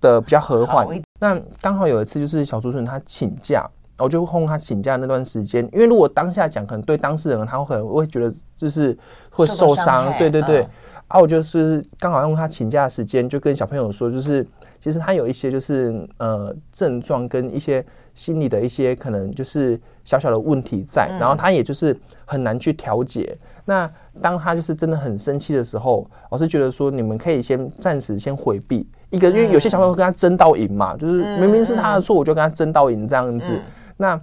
[0.00, 0.86] 的比较和缓。
[1.20, 3.68] 那刚好有一次就是小竹笋他请假。
[3.98, 8.94] 我就哄他请假那段时间，因为如果当下讲，可能对当事人他会可能会觉得就是
[9.30, 10.60] 会受伤，对对对。
[10.60, 10.70] 嗯、
[11.08, 14.46] 啊，我就是刚好用他请假的时间，就跟小朋友说，就是
[14.86, 23.36] 其实他有一些就是呃症状跟一些心理的一些可能就是小小的问题在，嗯、然后他也就是很难去调节。
[23.64, 23.90] 那
[24.22, 33.54] 当他就是真的很生气的时候，我是觉得说你们可以先暂时先回避一个，因为有些小朋友会跟他争到赢嘛，就是明明是他的错，我就跟他争到赢这样子。
[33.54, 33.62] 嗯
[33.96, 34.20] 那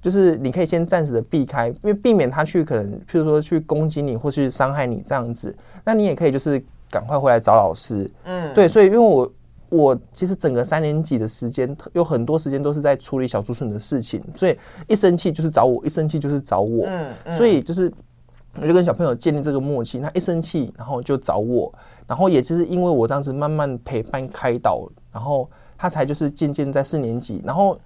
[0.00, 5.54] 就是你可以先暂时的避开，因为避免他去可能，譬如说去攻击你或去伤害你这样子。
[5.84, 8.66] 那你也可以就是赶快回来找老师，嗯，对。
[8.66, 9.30] 所以因为我
[9.68, 17.92] 我其实整个三年级的时间有很多时间都是在处理小竹笋的事情，所以一生气就是找我，一生气就是找我，嗯，嗯，所以就是
[18.60, 21.72] 我就跟小朋友建立这个默契，他一生气然后就找我，
[22.06, 27.78] 然后也就是因为我这样子慢慢陪伴开导，然后他才就是渐渐在四年级，然后。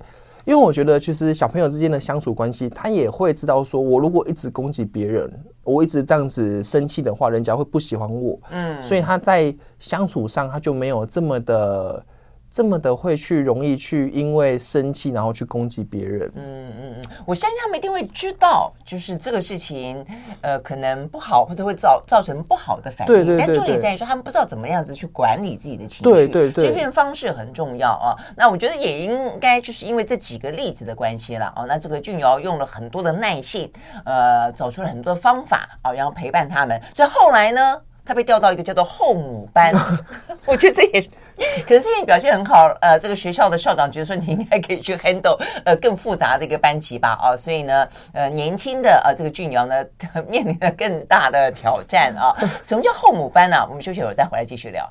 [0.45, 5.33] 因为我觉得，其实小朋友之间的相处关系，他也会知道，说我如果一直攻击别人，
[5.65, 8.39] 我一直这样子生气的话，人家会不喜欢我。
[8.51, 12.05] 嗯，所以他在相处上，他就没有这么的。
[12.53, 20.05] 这么的会去容易去因为生气然后去攻击别人，嗯嗯嗯，我相信他们一定会知道，就是这个事情，
[20.43, 23.15] 呃，可能不好或者会造造成不好的反应。
[23.15, 23.47] 对对对。
[23.47, 26.05] 但重点在于说，他们不知道怎么样子去管理自己的情绪。
[26.05, 26.69] 对对对。
[26.69, 28.15] 这片方式很重要啊。
[28.37, 31.65] 那我觉得也应该就是因为这几个例子的关系了哦。
[31.67, 33.73] 那这个俊尧用了很多的耐性，
[34.05, 36.79] 呃，找出了很多的方法啊，然后陪伴他们。
[36.95, 39.73] 所以后来呢，他被调到一个叫做后母班，
[40.45, 41.09] 我觉得这也是。
[41.67, 49.85] 可是因为你表现很好，呃，这个学校的校长觉得说你应该可以去 handle 呃更复杂的一个班级吧，啊，所以呢，呃，年轻的呃这个俊尧呢
[50.29, 52.35] 面临了更大的挑战啊。
[52.63, 53.57] 什么叫后母班呢？
[53.57, 53.67] 啊？
[53.69, 54.91] 我们休息会儿再回来继续聊。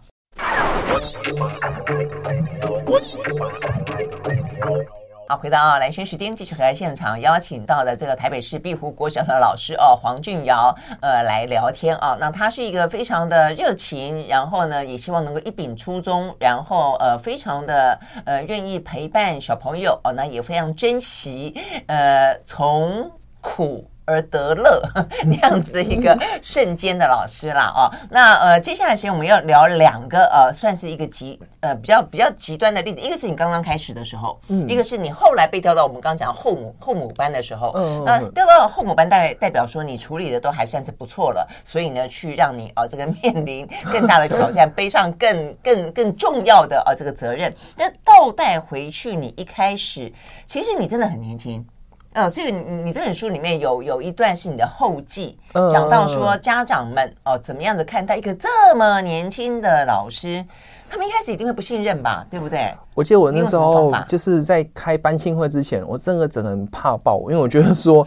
[5.36, 12.18] 回到啊，兰萱时间，继续回来现场，邀请到的这个台北市碧湖国小的老师哦，黄俊尧，呃，来聊天啊。
[12.20, 21.54] 那他是一个非常的热情，然后呢，也希望能够一秉初衷，然后呃，非常的呃，愿意陪伴小朋友哦，那也非常珍惜
[21.88, 23.91] 呃，从苦。
[24.12, 24.82] 而得乐
[25.26, 50.12] 那样子的一个瞬间的老师啦哦，那呃接下来时间我们要聊两个呃算是一个极呃比较比较极端的例子，一个是你刚刚开始的时候，嗯，一个是你后来被调到我们刚刚讲后母后母班的时候，嗯，那调到后母班代代表说你处理的都还算是不错了，所以呢去让你呃这个面临更大的挑战， 背上更更更重要的呃这个责任，那倒带回去你一开始
[50.46, 51.66] 其实你真的很年轻。
[52.14, 55.38] 嗯，所以你你这本书里面有有一段是你的后记，
[55.72, 60.46] 讲到说家长们哦怎么样子看待一个这么年轻的老师，
[60.90, 62.76] 他们一开始一定会不信任吧，对不对？
[62.96, 68.06] 我记得我那时候就是在开班庆会之前，我真的整个人怕爆，因为我觉得说。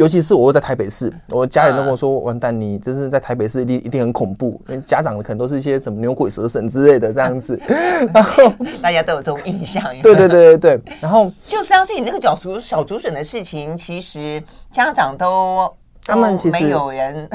[0.00, 7.60] 尤其是我又在台北市，我家人都跟我说：“完蛋，你真是在台北市一定一定很恐怖。”因为家长可能都是一些什么牛鬼蛇神之类的这样子，
[8.14, 9.84] 然后大家都有这种印象。
[10.00, 15.70] 对对对对对，然后就相信你那个小竹小竹笋的事情，其实家长都
[16.06, 17.28] 他们其实没有人。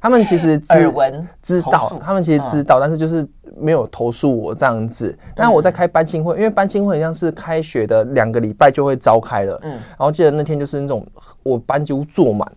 [0.00, 5.16] 他们其实 耳闻知道，他们其实知道，但是就是没有投诉我这样子。
[5.36, 11.06] 那我在开班青会，因为班青会好像是开学的两个礼拜就会召开了，嗯，然后记得那天就是那种
[11.42, 12.50] 我班几乎坐满。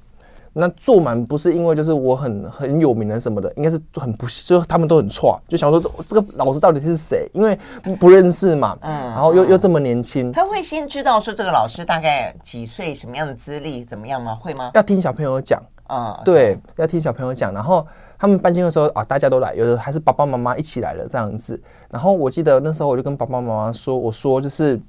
[0.55, 7.27] 那坐满不是因为就是我很很有名的什么的，应该是很不，就他们都很错，就想说这个老师到底是谁？
[7.33, 7.57] 因为
[7.99, 14.35] 不认识嘛，嗯，然后又又这么年轻，他会先知道说这个老师大概几岁，什么样的资历，怎么样吗？
[14.35, 14.69] 会吗？
[14.75, 15.59] 要听小朋友讲。
[15.87, 17.85] 啊，嗯、对，要听小朋友讲，然后
[18.17, 21.61] 他们搬进的时候啊，大家都来，有的还是爸爸妈妈一起来了这样子。
[21.89, 24.79] 然后我记得那时候我就跟爸爸妈妈说，我说就是，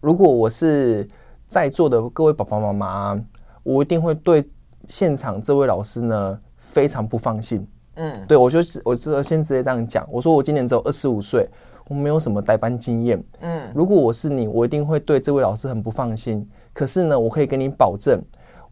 [0.00, 1.06] 如果我是
[1.46, 3.20] 在座的各位爸爸妈妈，
[3.62, 4.48] 我一定会对
[4.86, 7.66] 现场这位老师呢非常不放心。
[7.96, 11.48] 嗯，对，我就我就先直接这样讲，我说我今年只有二十五岁，
[11.88, 13.22] 我没有什么代班经验。
[13.40, 16.48] 嗯，如果我是你，我一定会对这位老师很不放心。
[16.72, 18.22] 可是呢，我可以跟你保证。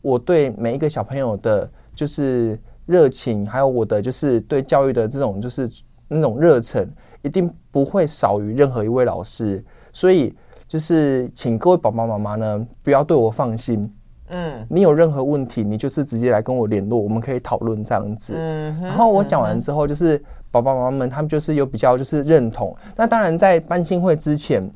[0.07, 5.69] 我对每一个小朋友的，就是热情，还有我的就是对教育的这种就是
[6.07, 6.89] 那种热忱，
[7.23, 9.65] 一定不会少于任何一位老师。
[9.93, 10.33] 所以
[10.69, 13.93] 就是请各位爸爸妈妈呢，不要对我放心。
[14.29, 18.35] 嗯，你有任何问题，你就是直接来跟我联络，我们可以讨论这样子。
[18.37, 22.73] 嗯，然后我讲完之后，就是爸爸妈妈们他们就是有比较就是认同。
[22.95, 24.71] 那当然在班亲会之前。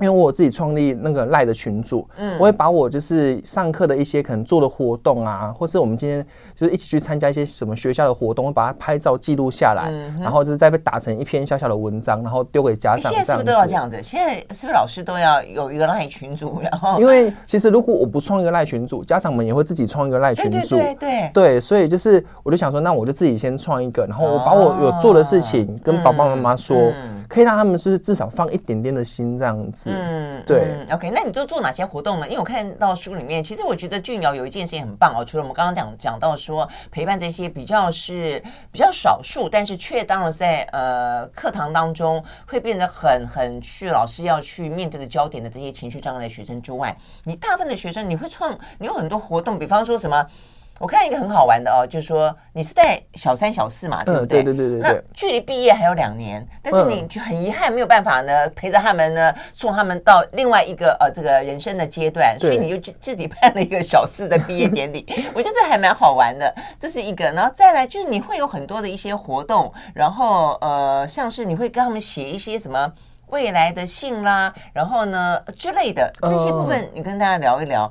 [0.00, 6.26] 因为我自己创立那个赖的群组，嗯，我会把我就是上课的一些可能做的活动啊，或是我们今天
[6.56, 13.12] 就是一起去参加一些什么学校的活动，会把它拍照记录下来，嗯、然后就是再被打成一篇小小的文章，然后丢给家长。
[13.12, 14.02] 现在是不是都要这样子？
[14.02, 16.60] 现在是不是老师都要有一个赖群组？
[16.60, 26.76] 然后， 因为其实如果我不创一个赖群组，家长们也会自己创一个赖群组，对对对对，对，所以就是我就想说，那我就自己先创一个，然后我把我有做的事情跟爸爸妈妈说。
[26.76, 32.28] 嗯嗯可以让他们是至少放一点点的心这样子，嗯，对嗯，OK，那你都做哪些活动呢？
[32.28, 50.24] 因为我看到书里面，其实我觉得俊尧有一件事情很棒哦，除了我们刚刚讲讲到说陪伴这些比较是比较少数，但是却当了在呃课堂当中会变得很很去老师要去面对的焦点的这些情绪障碍的学生之外，你大部分的学生你会创，你有很多活动，比方说什么？
[50.80, 54.42] 我看一个很好玩的哦，就是说你是在小三、小四嘛，对不对？
[54.42, 54.80] 对对对对。
[54.80, 65.06] 那距离毕业还有两年，但是你就很遗憾没有办法呢，陪着他们呢，送他们到另外一个呃这个人生的阶段，所以你就自自己办了一个小四的毕业典礼。
[65.32, 67.24] 我觉得这还蛮好玩的，这是一个。
[67.30, 72.92] 然后再来就是你会有很多的一些活动，然后呃像是你会跟他们写一些什么
[73.28, 77.88] 未来的信啦，然后呢之类的这些部分，你跟大家聊一聊。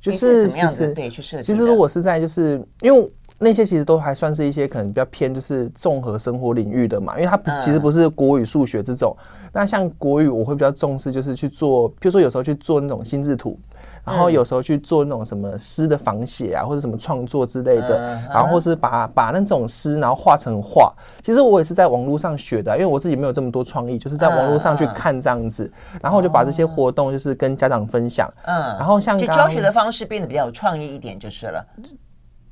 [0.00, 1.42] 就是怎么样子对去设计？
[1.42, 9.16] 其实如果是在就是因为那些其实都还算是一些可能比较偏就是综合生活领域的嘛，因为它其实不是国语、数学这种。
[9.52, 13.58] 那像国语，我会比较重视就是去做，比如说有时候去做那种心智图。
[14.04, 20.92] 然后有时候去做那种什么诗的仿写啊，或者什么创作之类的，然后或是把把那种诗然后画成画。
[21.22, 25.70] 其实我也是在网络上学的，因为我自己没有这么多创意，就是在网络上去看这样子，
[26.00, 28.30] 然后就把这些活动就是跟家长分享。
[28.44, 31.64] 嗯，然后像就教学的方式变得比较有创意一点就是了。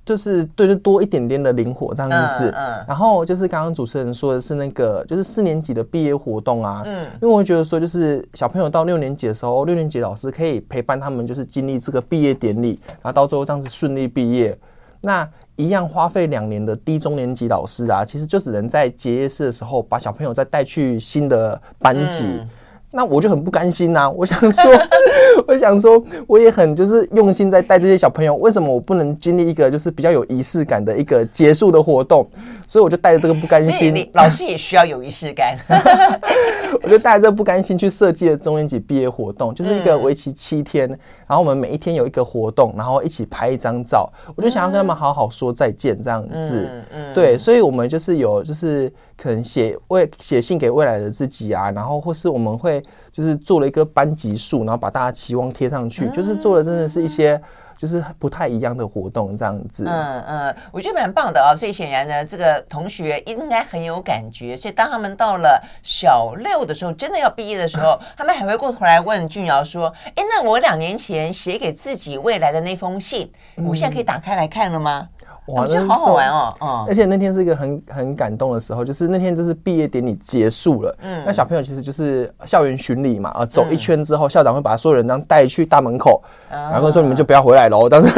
[0.08, 2.48] 就是对，就多一点点的灵活这样子。
[2.48, 6.80] 嗯，嗯，然后就是刚刚主持人说的是那个，就是四年级的毕业活动啊。
[6.86, 14.58] 嗯，因为我会觉得说，就是小朋友到六年级的时候，六年级老师可以陪伴他们，就是经历这个毕业典礼，然后到最后这样子顺利毕业。
[15.02, 22.24] 那一样花费两年的低中年级老师啊，其实就只能在结业式的时候把小朋友再带去新的班级。
[22.24, 22.48] 嗯
[22.90, 24.72] 那我就很不甘心呐、啊，我想说，
[25.46, 32.28] 我想说，我也很就是用心在带这些小朋友，为什么我不能经历一个就是比较有仪式感的一个结束的活动？
[32.66, 35.56] 所以我就带着这个不甘心，老师也需要有仪式感。
[36.82, 40.86] 我就带着这个不甘心去设计了中年级毕业活动，就是一个为期七天，
[41.26, 44.10] 然后我们每一天有一个活动，然后一起拍一张照。
[44.36, 46.68] 我就想要跟他们好好说再见，这样子。
[46.92, 57.38] 嗯，对，所以我们就是有就是可能写未写信给未来的自己啊，然后或是我们会就是做了一个班级数，然后把大家期望贴上去，就是做的真的是一些。
[57.80, 61.56] 就是不太一样的活动这样子，嗯嗯，我觉得蛮棒的啊、哦。
[61.56, 64.56] 所以显然呢，这个同学应该很有感觉。
[64.56, 73.30] 所以当他们到了小六的时候，真的要毕业的时候，他们还会过头来问俊尧说：“哎，那我两年前写给自己未来的那封信，
[73.64, 75.08] 我现在可以打开来看了吗？”
[75.48, 88.12] 我觉得好好玩哦，嗯，而且那天是一个很很感动的时候，就是那天就是毕业典礼结束了，嗯，那小朋友其实就是校园巡礼嘛，啊，走一圈之后，校长会把所有人这样带去大门口，然后说你们就不要回来喽，这样子，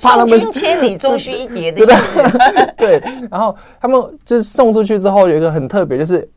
[0.00, 6.28] 怕他们千里终须一别的意思， 对，然后他们就是送出去之后有一个很特别，就是。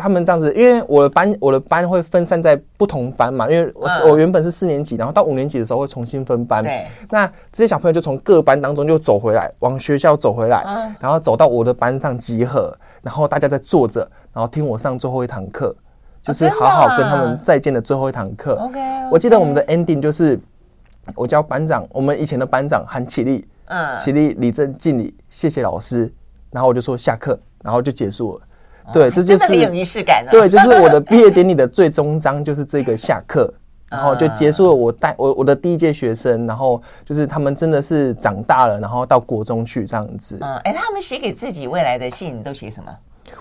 [0.00, 6.62] 他们这样子，因为我的班，我的班会分散在不同班嘛，因为我是、嗯、我原本是四年级，然后到五年级的时候会重新分班。
[6.62, 14.00] 对，那这些小朋友就从各班当中就走回来，往学校走回来，嗯、然后走到我的班上集合，然后大家在坐着，
[14.32, 15.74] 然后听我上最后一堂课，
[16.22, 18.54] 就是好好跟他们再见的最后一堂课。
[18.54, 18.80] OK，
[19.10, 20.38] 我记得我们的 ending 就是
[21.14, 26.12] 我叫班长，我们以前的班长喊起立，嗯，起立立正敬礼，谢谢老师，
[26.50, 28.44] 然后我就说下课，然后就结束了。
[28.92, 30.24] 对，这就是有仪式感。
[30.30, 33.52] 对，就是我的毕业典礼的最终章，就是这个下课，
[33.90, 40.38] 然后就结束了我带我我的第一届学生，然后就是他们真的是长大了，然后到国中去这样子。
[40.40, 42.90] 嗯，哎，他们写给自己未来的信都写什么？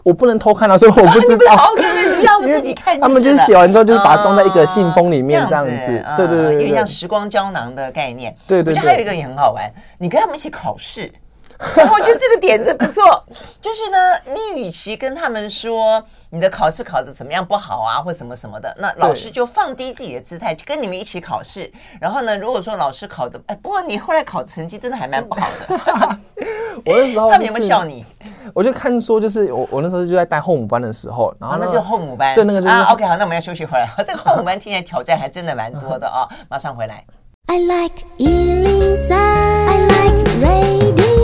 [0.03, 1.55] 我不能偷看到，所以我不知道。
[1.71, 2.99] OK，那就让他们自己看。
[2.99, 6.05] 他们就是写完之后，就是把它装在一个信封里面这样子。
[6.15, 8.35] 对对对，有点像时光胶囊的概念。
[8.45, 8.73] 对对。
[8.73, 11.11] 我觉得还有一个也很好玩，你跟他们一起考试。
[11.91, 13.23] 我觉得这个点子不错，
[13.59, 21.71] 就是呢，你与其跟他们说你的考试考得怎么样不好啊，或什么什么的，那老师就放低自己的姿态，跟你们一起考试。
[21.99, 26.19] 然后呢，如果说老师考的，哎，不过你后来考成绩真的还蛮不好的。
[26.85, 28.05] 我那时候 他们有没有笑你？
[28.53, 33.89] 我就看说，就是我我那时候就在带后母班的时候，然后那就后母班，对那个就是 OK，好，那我们要休息回来。
[34.05, 37.03] 这个后母班听起来挑战还真的蛮多的啊，马上回来。
[37.47, 39.15] I like 103.
[39.15, 41.16] I like radio.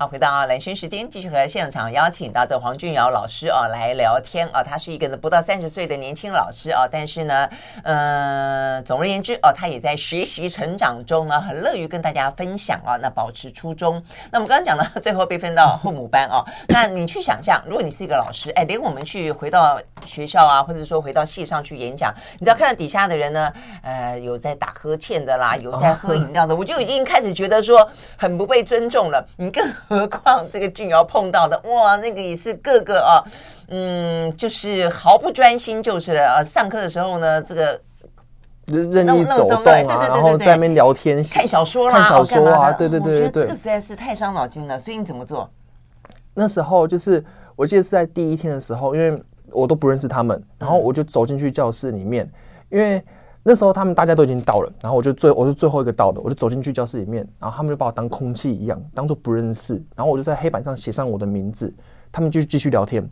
[0.00, 4.62] 好，回到啊蓝轩时间，继续和现场邀请到这黄俊尧老师啊来聊天啊。
[4.62, 7.46] 他是一个呢不到三十岁的年轻老师啊，但是呢，
[7.84, 12.96] 呃，总而言之哦、他也在学习成长中呢，很乐于跟大家分享啊。
[12.96, 14.02] 那保持初衷。
[14.30, 27.86] 那我们刚刚讲到最后被分到后母班啊， 那你去想象，如果你是一个老师，哎，连我们去回到学校啊，或者说回到系上去演讲，你知道看到底下的人呢，呃，有在打呵欠的啦，有在喝饮料的，我就已经开始觉得说
[28.16, 29.22] 很不被尊重了。
[29.36, 33.18] 你更何况这个俊尧碰到的哇，那个也是个个啊，
[33.68, 36.44] 嗯，就是毫不专心就是了啊。
[36.44, 37.80] 上课的时候呢，这个
[38.66, 44.78] 任意走动啊，然后在那边聊天、看小说啦、看小说啊，对对对对对，这个实在是太伤脑筋了。
[44.78, 45.50] 所以你怎么做？
[46.34, 47.24] 那时候就是
[47.56, 49.20] 我记得是在第一天的时候，因为
[49.50, 52.30] 我都不认识他们，然后我就走进去教室里面，
[52.68, 53.04] 因为。
[53.42, 61.72] 那时候他们大家都已经到了，然后我就最我是最后一个到的，我就走进去教室里面，然后他们就把我当空气一样，当做不认识，然后我就在黑板上写上我的名字，
[62.12, 63.08] 他们就继续聊天，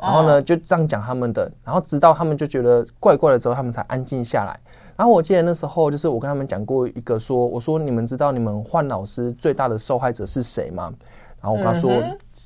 [0.00, 4.56] 然后呢就这样讲他们的，然后直到他们就觉得怪怪的之后，他们才安静下来。
[4.96, 10.92] 然后我记得那时候就是我跟他们讲过一个说，我说你们知道你们换老师最大的受害者是谁吗？
[11.40, 11.90] 然后我跟他说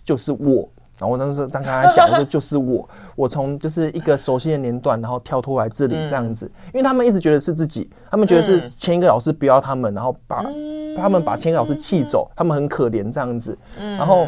[0.04, 0.66] 就是我。
[0.98, 10.42] 然后我当时这样跟他讲，我说就是我， 我从就是一个熟悉的年段，然后跳脱来这里这样子，因为他们一直觉得是自己，他们觉得是前一个老师不要他们，然后把
[10.96, 13.56] 他们把前一个老师气走，他们很可怜这样子。
[13.78, 14.26] 然后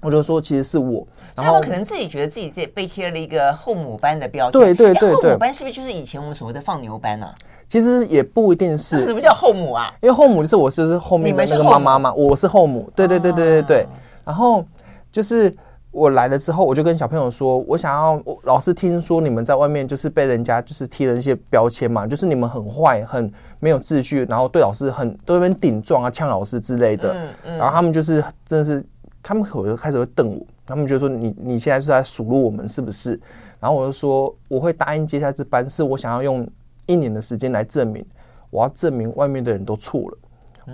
[0.00, 1.04] 我就说其实是我，
[1.34, 4.52] 然后可能自己觉得自己这被贴了一个后母班的标签。
[4.52, 7.26] 对对对对，后母班是不是就是以前我们所谓的放牛班呢？
[7.66, 9.04] 其实也不一定是。
[9.04, 9.92] 什么叫后母啊？
[10.00, 12.88] 因为后母就是我就是后面的那个妈妈嘛，我是后母。
[12.94, 13.86] 对对对对对对，
[14.24, 14.64] 然后
[15.10, 15.52] 就是。
[15.96, 27.14] 我来了之后，我就跟小朋友说，我想要我老师听说你们在外面就是被人家就是贴了一些标签嘛，就是你们很坏、很没有秩序，然后对老师很都在那边顶撞啊、呛老师之类的。
[27.14, 27.56] 嗯嗯。
[27.56, 28.84] 然后他们就是真的是，
[29.22, 33.18] 他们可能开始会瞪我，他们就说你你现在是在数落我们是不是？
[33.58, 36.46] 然后我就说我会答应接下这班，是我想要用
[36.84, 38.04] 一年的时间来证明，
[38.50, 40.18] 我要证明外面的人都错了，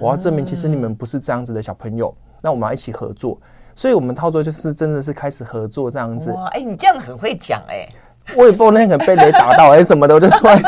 [0.01, 2.13] 我要证明其实你们不是这样子的小朋友，
[2.43, 3.41] 那我们要一起合作。
[3.75, 6.31] 所以，我们操作就是真的是开始合作这样子。
[6.33, 7.89] 哇，哎，你这样很会讲哎！
[8.37, 10.63] 我也不知道那个被雷打到还是什么的，我就突然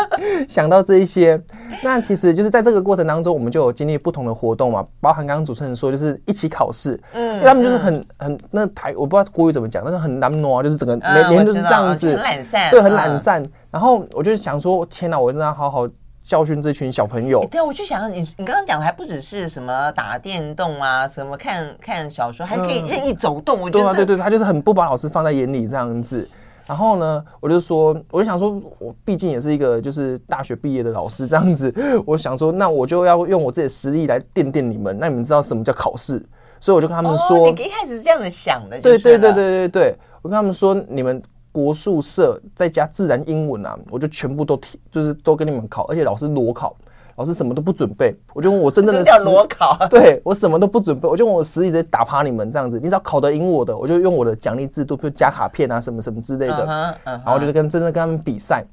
[0.48, 1.40] 想到这一些。
[1.82, 13.44] 那其实就是在这个过程当中，我们就有经历不同的活动嘛，包含刚刚主持人说就是一起考试，嗯，因为他们就是很很那台，我不知道国语怎么讲，但是很懒惰，就是整个每年都是这样子，很懒散，对，很懒散。
[13.70, 15.86] 然后我就想说，天哪，我真的要好好。
[16.24, 17.40] 教训这群小朋友。
[17.42, 23.60] 欸、对，我就想你，你刚刚讲的还不只是什么打电动啊，什么看看小说，还可以任意走动。
[23.60, 26.26] 嗯、我觉得对啊，对对，他就是很不把老师放在眼里这样子。
[26.66, 31.72] 然后呢，我就说，我就想说，我毕竟也是一个就是大学毕业的老师这样子，
[32.06, 34.98] 我想说，那我就要用我自己的实力来垫垫你们。
[34.98, 36.24] 那你们知道什么叫考试？
[36.58, 41.22] 所以我就跟他们说，哦、你一开始是这样子想的，对对对对对对，我跟他们说，你们。
[41.54, 46.74] 国术社再加自然英文啊，我就全部都提，就是都跟你们考，而且老师裸考，
[47.14, 57.24] 老师什么都不准备，我就问我真正的实裸考， 对我什么都不准备，我就用我实力直接打趴你们这样子，你只要考得赢我的，我就用我的奖励制度，比如加卡片啊什么什么之类的，uh huh, uh huh.
[57.24, 58.64] 然后就是跟真正跟他们比赛，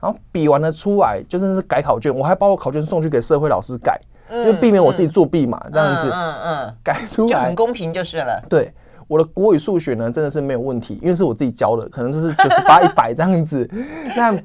[0.00, 8.72] 然后比完了出来就真的是改考卷，我还把我考卷送去给社会老师改，嗯、就避免我自己作弊嘛，嗯、这样子，嗯嗯，改出来就很公平就是了，对。
[9.06, 13.68] 我的国语、数学呢，真的是没有问题，因为是我自己教的，可能就是九十八、一百这样子。
[14.16, 14.36] 那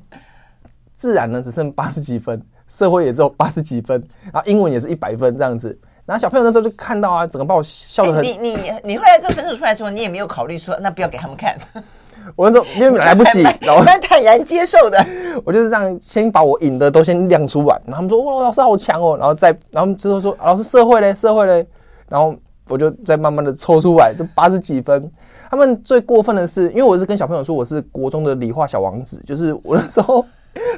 [0.98, 4.04] 自然呢，只剩八十几分，社会也只有八十几分，
[4.34, 5.78] 然后英文也是一百分这样子。
[6.06, 8.24] 然后小朋友那时候就看到啊，整个把我笑得很。
[8.24, 11.58] 你你你后来这个分数出来之后，你也没有考虑说，那不要给他们看。
[12.36, 15.04] 我那时候因为来不及， 然后坦然接受的。
[15.46, 21.66] 我就是这样，先把我赢的都先亮出来，然后他们说哇，老师好强哦，然后再然后之后说老师社会嘞，社会嘞，
[22.10, 22.36] 然后。
[22.70, 25.12] 我就再慢慢的抽出来，这八十几分。
[25.50, 30.24] 他们最过分的是，因为我是跟小朋友说我是国中的理化小王子，就是我那时候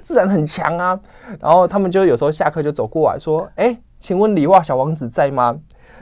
[0.02, 0.98] 自然很强啊。
[1.40, 5.60] 然后他们就有时候下课就走过来说：“哎、欸，请问理化小王子在吗？”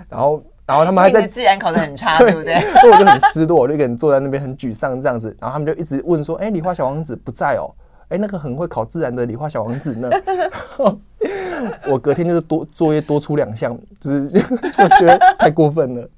[0.08, 2.62] 然后，然后他们还在自然考得很差， 对，不对？
[2.80, 5.36] 所以我就很失落，我就一个人坐在那边很沮丧这样子。
[5.40, 7.74] 然后他们就一直问说：“哎、欸，理化小王子不在哦。”
[8.10, 10.10] 哎，那个很会考自然的理化小王子呢，
[11.88, 14.30] 我隔天就是多作业多出两项，就是
[14.76, 16.10] 就觉得太过分了，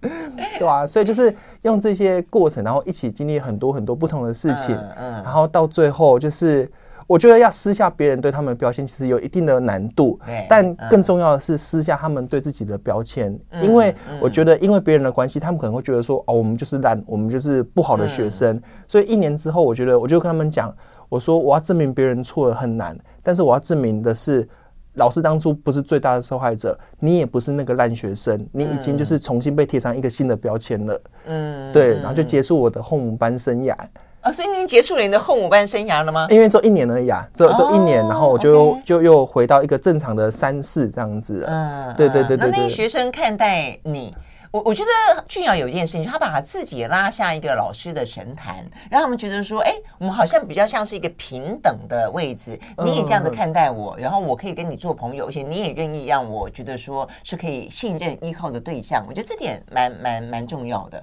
[0.58, 0.88] 对吧？
[0.88, 6.72] 所以就是用这些过程，然后一起经历很多很多不同的事情，嗯，然后到最后就是
[7.08, 10.18] 我觉得要撕下别人对他们的标签，其实有一定的难度，
[10.48, 20.74] 但更重要的是撕下他们对自己的标签，因为我觉得因为别人的关系，他们可能会觉得说哦，我们就是烂，我们就是不好的学生，所以一年之后，我觉得我就跟他们讲。
[21.12, 24.48] 我说我要证明别人错了很难，但是我要证明的是
[24.94, 31.02] 老师当初不是最大的受害者，你也不是那个烂学生，你已经就是重新被贴上一个新的标签了。
[31.26, 33.76] 嗯，对，然后就结束我的后母班生涯。
[34.22, 36.28] 啊，所以您结束了你的后母班生涯了吗？
[36.30, 41.44] 因为这一年而已啊，这这一年，然后我就又就又回到一个正常的三四这样子。
[41.46, 42.50] 嗯，对对对对。
[42.50, 44.16] 那那学生看待你？
[44.52, 61.02] 我我觉得俊尧有一件事情，他把他自己拉下一个老师的神坛，让他们觉得说，哎，我们好像比较像是一个平等的位置，你也这样子看待我，然后我可以跟你做朋友，而且你也愿意让我觉得说是可以信任依靠的对象，我觉得这点蛮蛮蛮重要的。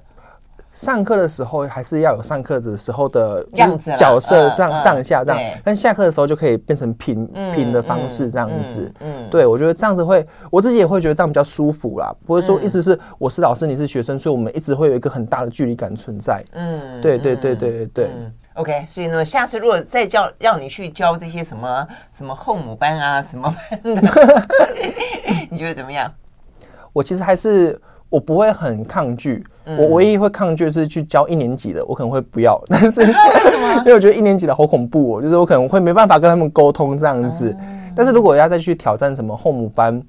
[0.79, 8.93] 上课的时候还是要有上课的时候的样子，角色上上下这样，但下课的时候就可以变成平平的方式这样子。
[9.01, 12.15] 嗯，对，我觉得这样子会，我自己也会觉得这样比较舒服啦。
[12.25, 16.45] 不会说意思是我是老师，你是学生，所以我们一直会有一个很大的距离感存在。
[16.53, 18.11] 嗯，对对对对对对。
[18.55, 21.85] OK，所以呢，下次如果再叫让你去教这些什么
[22.17, 24.47] 什么后母班啊什么班的，
[25.51, 26.09] 你觉得怎么样？
[26.95, 27.77] 我其实还是。
[28.11, 32.61] 我不会很抗拒，我唯一会抗拒的是去教一年级的，我可能会不要。
[32.69, 33.03] 但是，
[33.81, 37.55] 因为我觉得一年级的好恐怖哦，就是我可能会没办法跟他们沟通这样子。
[37.95, 40.03] 但是如果要再去挑战什么后母班，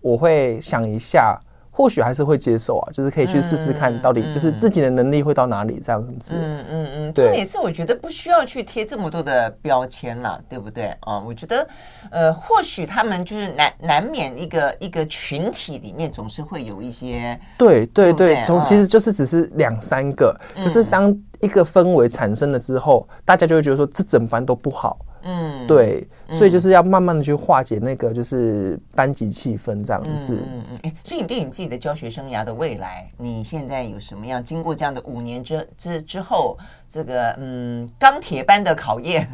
[0.00, 1.38] 我会想一下。
[1.80, 6.34] 或许还是会接受啊，就是可以去试试看到底就是自己的能力会到哪里这样子。
[6.36, 11.18] 嗯嗯嗯，重点是我觉得不需要去贴这么多的标签了，对不对啊？
[11.18, 11.66] 我觉得，
[12.10, 17.40] 呃，或许他们就是难难免一个一个群体里面总是会有一些。
[17.56, 24.98] 对对对，从其实就是只是两三个，可是当一个氛围产生了之后，大家就会觉得说这整班都不好。
[25.22, 30.42] 嗯，对，所以就是要慢慢的去化解那个就是班级气氛这样子。
[30.42, 34.42] 嗯嗯，哎，所以你对你自己的教学生涯的未来，你现在有什么样？
[34.42, 36.56] 经过这样的五年之之之后，
[36.88, 39.28] 这个嗯钢铁般的考验。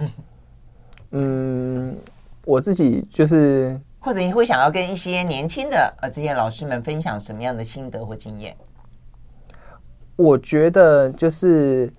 [1.13, 1.97] 嗯，
[2.45, 8.57] 我自己就是，或者你会想要跟一些年轻的呃这些老师们分享什么样的心得或经验？
[10.17, 11.93] 我觉得就是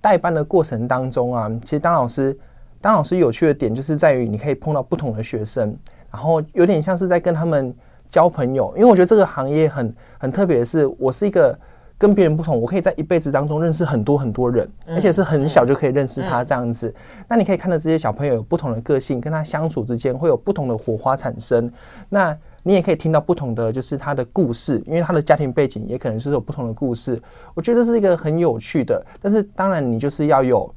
[0.00, 2.38] 代班的过程当中啊，其实当老师。
[2.86, 5.76] 当老师有趣的点就是在于你可以碰到不同的学生，
[6.08, 7.74] 然后有点像是在跟他们
[8.08, 8.72] 交朋友。
[8.76, 11.58] 因为我觉得这个行业很很特别的是，我是一个
[11.98, 16.94] 跟别人不同，我可以在一辈子当中认识很多很多人，而且是很小就可以认识他这样子。
[17.26, 21.68] 那你可以看到这些小朋友有不同的个性，跟他相处之间会有不同的火花产生。
[22.08, 27.20] 那你也可以听到不同的就是他的故事，因为他的家庭背景也可能是有不同的故事。
[27.52, 30.72] 我觉得这是一个很有趣的，但是当然你就是要有。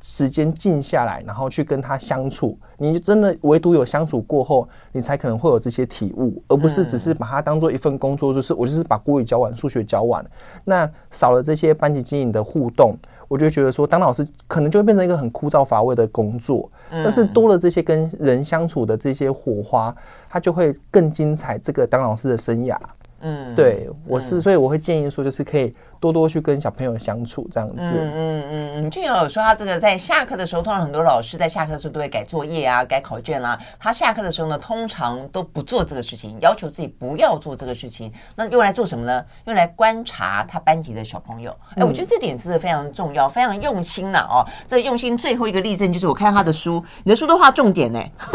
[0.00, 10.24] 时间静下来，然后去跟他相处，你就真的唯独有相处过后，你才可能会有这些体悟，而不是只是把它当做一份工作，就是我就是把国语教完，数学教完。
[10.64, 12.96] 那少了这些班级经营的互动，
[13.26, 16.70] 我就觉得说，当老师可能就会变成一个很枯燥乏味的工作。
[16.90, 19.94] 但是多了这些跟人相处的这些火花，
[20.30, 21.58] 它就会更精彩。
[21.58, 22.78] 这个当老师的生涯。
[23.20, 27.74] 嗯，对，我是，所以我会建议说，就是可以多多去跟小朋友相处这样子。
[27.78, 28.90] 嗯嗯嗯嗯。
[28.90, 33.60] 俊友有说他这个在下课的时候，通常很多老师在下课的时候都会改作业啊、改考卷啦、啊。
[33.78, 38.12] 他下课的时候呢，通常都不做这个事情，要求自己不要做这个事情。
[38.34, 39.24] 那用来做什么呢？
[39.46, 41.54] 用来观察他班级的小朋友。
[41.74, 44.46] 哎，我觉得这点是非常重要、非常用心的哦。
[44.66, 48.02] 这个用心最后一个例证就是我看他的书，你的书都画重点呢，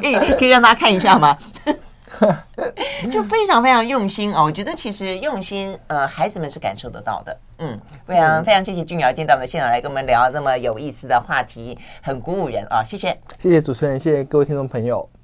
[0.00, 1.36] 可以可以让大家看一下吗？
[3.10, 7.36] 就非常非常用心哦，我觉得其实用心，呃，孩子们是感受得到的。
[7.58, 12.82] 嗯，非常非常谢谢俊瑶今天到我们的现场来跟我们聊这么有意思的话题，很鼓舞人啊！
[12.84, 15.10] 谢谢，谢谢主持人，谢谢各位听众朋友。